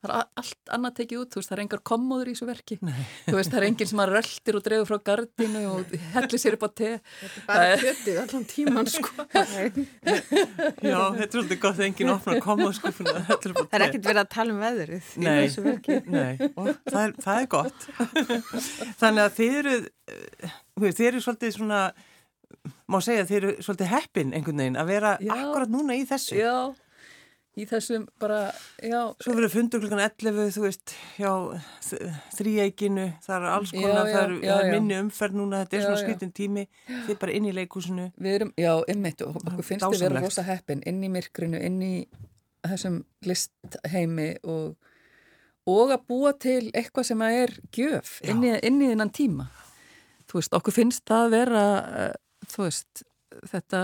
það 0.03 0.11
er 0.11 0.41
allt 0.41 0.71
annað 0.75 0.95
tekið 0.97 1.19
út, 1.21 1.29
þú 1.31 1.39
veist, 1.39 1.49
það 1.49 1.55
er 1.55 1.61
engar 1.63 1.81
kommóður 1.87 2.29
í 2.29 2.33
þessu 2.33 2.47
verki, 2.49 2.77
Nei. 2.83 3.03
þú 3.27 3.35
veist, 3.37 3.51
það 3.53 3.59
er 3.59 3.65
enginn 3.69 3.89
sem 3.89 4.01
að 4.03 4.11
röldir 4.11 4.57
og 4.57 4.65
drefur 4.65 4.89
frá 4.89 4.99
gardinu 5.09 5.61
og 5.69 5.93
hellir 6.15 6.41
sér 6.43 6.57
upp 6.57 6.65
á 6.67 6.69
te. 6.81 6.89
Þetta 7.21 7.37
er 7.37 7.47
bara 7.47 7.77
kjötið 7.83 8.19
allan 8.23 8.45
tíman, 8.51 8.91
sko. 8.91 9.13
Já, 10.91 10.99
þetta 11.15 11.23
er 11.23 11.33
svolítið 11.37 11.61
gott 11.63 11.81
enginn 11.87 12.13
sko, 12.19 12.93
fyrir 12.99 13.21
að 13.21 13.31
hellir 13.31 13.55
upp 13.55 13.61
á 13.61 13.63
te. 13.63 13.69
Það 13.71 13.79
er 13.79 13.87
ekkert 13.87 14.09
verið 14.11 14.23
að 14.25 14.31
tala 14.35 14.55
um 14.55 14.61
veðrið 14.67 15.11
í 15.15 15.27
þessu 15.29 15.65
verki. 15.69 15.99
Nei, 16.17 16.51
og 16.51 16.71
það 16.83 17.01
er, 17.05 17.17
það 17.23 17.43
er 17.45 17.51
gott. 17.55 17.89
Þannig 19.01 19.23
að 19.23 19.35
þið 19.39 19.59
eru, 19.63 19.77
eh, 20.11 20.55
þið 20.83 21.05
eru 21.13 21.23
svolítið 21.23 21.57
svona, 21.61 21.83
má 22.91 22.99
segja, 23.03 23.27
þið 23.29 23.39
eru 23.39 23.57
svolítið 23.63 23.93
heppin 23.95 24.35
einhvern 24.35 24.65
veginn 24.65 24.81
að 24.83 24.95
vera 24.97 25.17
Já. 25.23 25.37
akkurat 25.39 25.71
núna 25.71 25.95
í 25.95 26.03
þessu. 26.11 26.35
Já 26.43 26.55
í 27.53 27.65
þessum 27.69 28.05
bara, 28.21 28.39
já. 28.81 28.99
Svo 29.21 29.35
verður 29.37 29.51
fundur 29.53 29.81
klukkan 29.83 30.01
11, 30.03 30.51
þú 30.55 30.63
veist 30.65 30.93
hjá 31.19 31.31
þrýeikinu 32.37 33.07
það 33.23 33.35
er 33.35 33.47
alls 33.51 33.73
konar, 33.73 33.89
já, 33.89 33.93
já, 33.93 34.13
það 34.15 34.23
er, 34.23 34.35
já, 34.47 34.55
minni 34.73 34.97
umferð 34.99 35.37
núna, 35.39 35.63
þetta 35.63 35.77
er 35.77 35.85
svona 35.85 36.01
skritin 36.01 36.33
tími. 36.39 36.65
Þið 36.89 37.13
er 37.13 37.19
bara 37.21 37.35
inn 37.37 37.49
í 37.49 37.55
leikúsinu 37.55 38.07
Við 38.17 38.37
erum, 38.39 38.53
já, 38.59 38.71
einmitt, 38.93 39.21
og 39.25 39.37
okkur 39.43 39.67
finnst 39.67 39.85
þið 39.85 40.05
vera 40.07 40.23
rosa 40.25 40.45
heppin. 40.47 40.81
Inn 40.89 41.03
í 41.05 41.11
myrkrinu, 41.13 41.61
inn 41.61 41.77
í 41.85 41.93
þessum 42.63 43.01
listheimi 43.27 44.29
og, 44.49 44.73
og 45.69 45.93
að 45.93 46.07
búa 46.09 46.33
til 46.39 46.71
eitthvað 46.71 47.09
sem 47.11 47.23
að 47.25 47.39
er 47.43 47.55
gjöf 47.75 48.17
inn 48.25 48.43
í, 48.47 48.53
inn 48.65 48.81
í 48.81 48.89
þennan 48.93 49.13
tíma. 49.13 49.49
Þú 50.31 50.39
veist, 50.39 50.57
okkur 50.57 50.73
finnst 50.73 51.05
það 51.09 51.33
vera 51.35 51.63
uh, 51.83 52.11
þú 52.49 52.67
veist, 52.67 53.03
þetta 53.51 53.81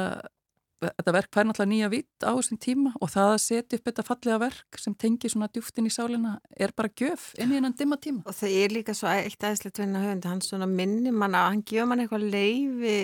þetta 0.79 1.13
verk 1.15 1.31
fær 1.35 1.47
náttúrulega 1.47 1.71
nýja 1.73 1.89
vitt 1.91 2.25
á 2.25 2.31
þessum 2.31 2.59
tíma 2.61 2.93
og 2.99 3.11
það 3.11 3.31
að 3.33 3.41
setja 3.43 3.79
upp 3.79 3.89
þetta 3.89 4.05
fallega 4.07 4.41
verk 4.45 4.79
sem 4.79 4.95
tengir 4.95 5.33
svona 5.33 5.49
djúftin 5.51 5.89
í 5.89 5.93
sálina 5.93 6.35
er 6.55 6.73
bara 6.75 6.91
gjöf 7.01 7.33
inn 7.39 7.51
í 7.51 7.57
hennan 7.59 7.75
dimma 7.79 7.99
tíma. 7.99 8.23
Og 8.25 8.37
það 8.37 8.55
er 8.61 8.75
líka 8.77 8.95
svo 8.97 9.11
eitt 9.11 9.43
aðeinslegt 9.43 9.81
venna 9.81 10.03
höfund, 10.05 10.29
hann 10.29 10.43
svona 10.45 10.69
minni 10.69 11.11
manna, 11.11 11.49
hann 11.49 11.65
gefur 11.67 11.89
mann 11.89 12.05
eitthvað 12.05 12.29
leifi 12.31 12.99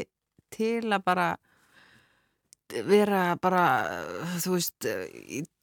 til 0.55 0.85
að 0.87 1.03
bara 1.05 1.27
vera 2.85 3.35
bara, 3.41 3.65
þú 4.41 4.55
veist, 4.55 4.87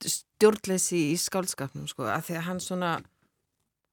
stjórnleysi 0.07 1.01
í 1.11 1.16
skálskapnum 1.18 1.89
sko, 1.91 2.07
að 2.07 2.28
því 2.28 2.39
að 2.39 2.47
hann 2.47 2.62
svona 2.62 2.93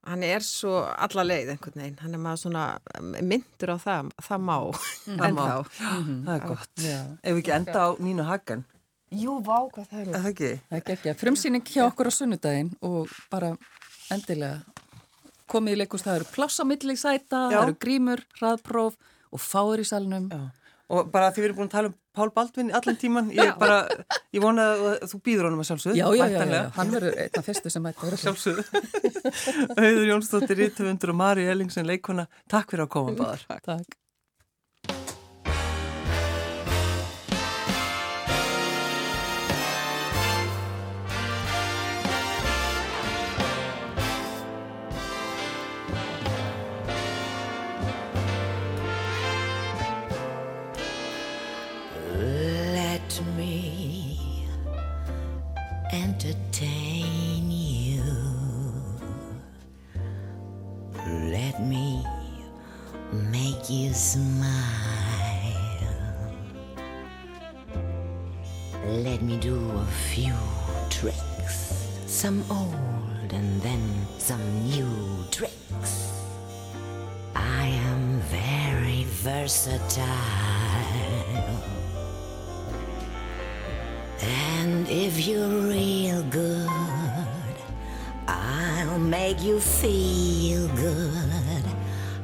hann 0.06 0.24
er 0.24 0.44
svo 0.44 0.80
alla 0.88 1.24
leið 1.26 1.54
einhvern 1.54 1.82
veginn, 1.82 1.98
hann 2.00 2.16
er 2.16 2.22
maður 2.22 2.42
svona 2.44 2.64
myndur 3.00 3.74
á 3.74 3.78
það, 3.80 4.12
það 4.28 4.44
má. 4.48 4.56
Mm. 4.60 5.18
það 5.20 5.34
má, 5.36 5.46
mm 5.46 6.04
-hmm. 6.04 6.20
það 6.26 6.34
er 6.34 6.46
gott. 6.48 6.74
Já. 6.76 7.00
ef 7.22 7.34
við 7.34 7.42
ekki 7.42 7.56
enda 7.56 7.78
á 7.84 7.88
Nínu 7.98 8.22
Hagen? 8.28 8.64
Jú, 9.10 9.40
vá, 9.42 9.58
hvað 9.74 9.86
það 9.90 10.00
er. 10.00 10.06
Það 10.06 10.24
er 10.24 10.30
ekki, 10.30 10.50
það 10.70 10.76
er 10.78 10.92
ekki. 10.94 11.14
Frumsýning 11.20 11.64
hjá 11.66 11.82
okkur 11.86 12.06
á 12.06 12.12
sunnudaginn 12.14 12.72
og 12.80 13.08
bara 13.30 13.56
endilega 14.10 14.60
komið 15.50 15.72
í 15.72 15.78
leikust, 15.82 16.04
það 16.04 16.16
eru 16.16 16.30
pláss 16.30 16.62
á 16.62 16.64
milli 16.64 16.96
sæta, 16.96 17.50
það 17.50 17.62
eru 17.62 17.74
grímur, 17.74 18.20
hraðpróf 18.38 18.94
og 19.30 19.40
fáður 19.40 19.82
í 19.82 19.84
salnum. 19.84 20.30
Já 20.30 20.59
og 20.90 21.10
bara 21.14 21.30
því 21.30 21.42
við 21.42 21.48
erum 21.48 21.60
búin 21.60 21.70
að 21.70 21.76
tala 21.76 21.92
um 21.92 21.96
Pál 22.10 22.32
Baldvin 22.34 22.72
allan 22.74 22.96
tíman, 22.98 23.28
ég 23.30 23.52
bara 23.60 23.84
ég 24.34 24.42
vona 24.42 24.64
að 24.74 25.04
þú 25.12 25.20
býður 25.28 25.46
honum 25.46 25.62
að 25.62 25.68
sjálfsögðu 25.68 26.00
Já, 26.00 26.06
já, 26.18 26.24
já, 26.32 26.42
já, 26.50 26.62
hann 26.74 26.90
verður 26.96 27.20
einn 27.22 27.38
af 27.38 27.46
fyrstu 27.46 27.70
sem 27.70 27.86
mætti 27.86 28.10
Sjálfsögðu. 28.24 28.66
Auður 29.80 30.10
Jónsdóttir, 30.10 30.58
Rítufundur 30.64 31.14
og 31.14 31.20
Mari 31.22 31.46
Ellingsen 31.52 31.86
leikona, 31.86 32.26
takk 32.50 32.74
fyrir 32.74 32.88
að 32.88 32.94
koma 32.96 33.14
báðar. 33.22 33.46
Takk 33.62 34.00
Let 61.10 61.60
me 61.60 62.04
make 63.12 63.68
you 63.68 63.92
smile. 63.92 64.46
Let 68.86 69.20
me 69.22 69.36
do 69.38 69.56
a 69.72 69.86
few 70.12 70.34
tricks, 70.88 71.88
some 72.06 72.44
old 72.48 73.32
and 73.32 73.60
then 73.60 73.82
some 74.18 74.40
new 74.70 75.24
tricks. 75.32 76.12
I 77.34 77.66
am 77.66 78.20
very 78.30 79.04
versatile. 79.04 80.06
And 84.22 84.88
if 84.88 85.26
you're 85.26 85.48
real 85.48 86.22
good, 86.24 86.49
make 89.00 89.42
you 89.42 89.58
feel 89.60 90.68
good. 90.76 91.64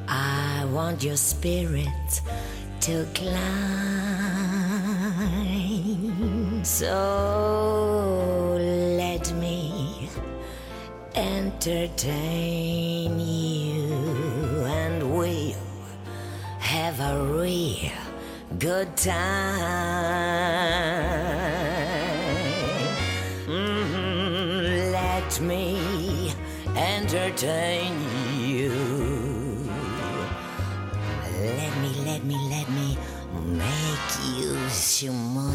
I 0.07 0.65
want 0.71 1.03
your 1.03 1.17
spirit 1.17 2.21
to 2.81 3.07
climb. 3.13 3.33
So 6.63 8.57
let 8.59 9.33
me 9.33 10.09
entertain 11.15 13.19
you, 13.19 13.93
and 14.65 15.17
we'll 15.17 15.55
have 16.59 16.99
a 16.99 17.23
real 17.23 17.91
good 18.59 18.95
time. 18.95 19.17
Entertain 27.07 27.93
you. 28.37 28.69
Let 31.39 31.77
me, 31.77 31.91
let 32.03 32.23
me, 32.25 32.35
let 32.49 32.69
me 32.69 32.97
make 33.45 34.09
you 34.35 34.57
smile. 34.67 35.45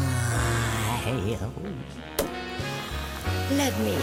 Let 3.51 3.79
me 3.81 3.95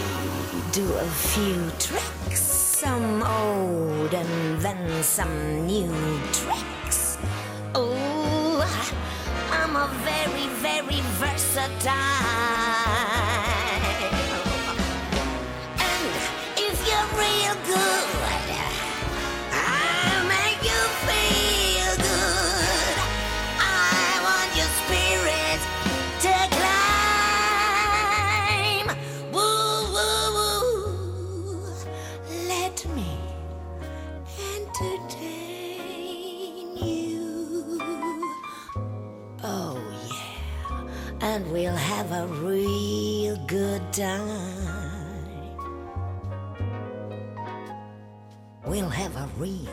do 0.71 0.93
a 0.93 1.05
few 1.05 1.69
tricks, 1.77 2.39
some 2.39 3.21
old 3.21 4.13
and 4.13 4.61
then 4.61 5.03
some 5.03 5.67
new 5.67 5.91
tricks. 6.31 7.17
Oh, 7.75 8.63
I'm 9.51 9.75
a 9.75 9.89
very, 10.05 10.47
very 10.61 11.01
versatile. 11.19 12.10
We'll 48.65 48.89
have 48.89 49.17
a 49.17 49.27
real 49.37 49.70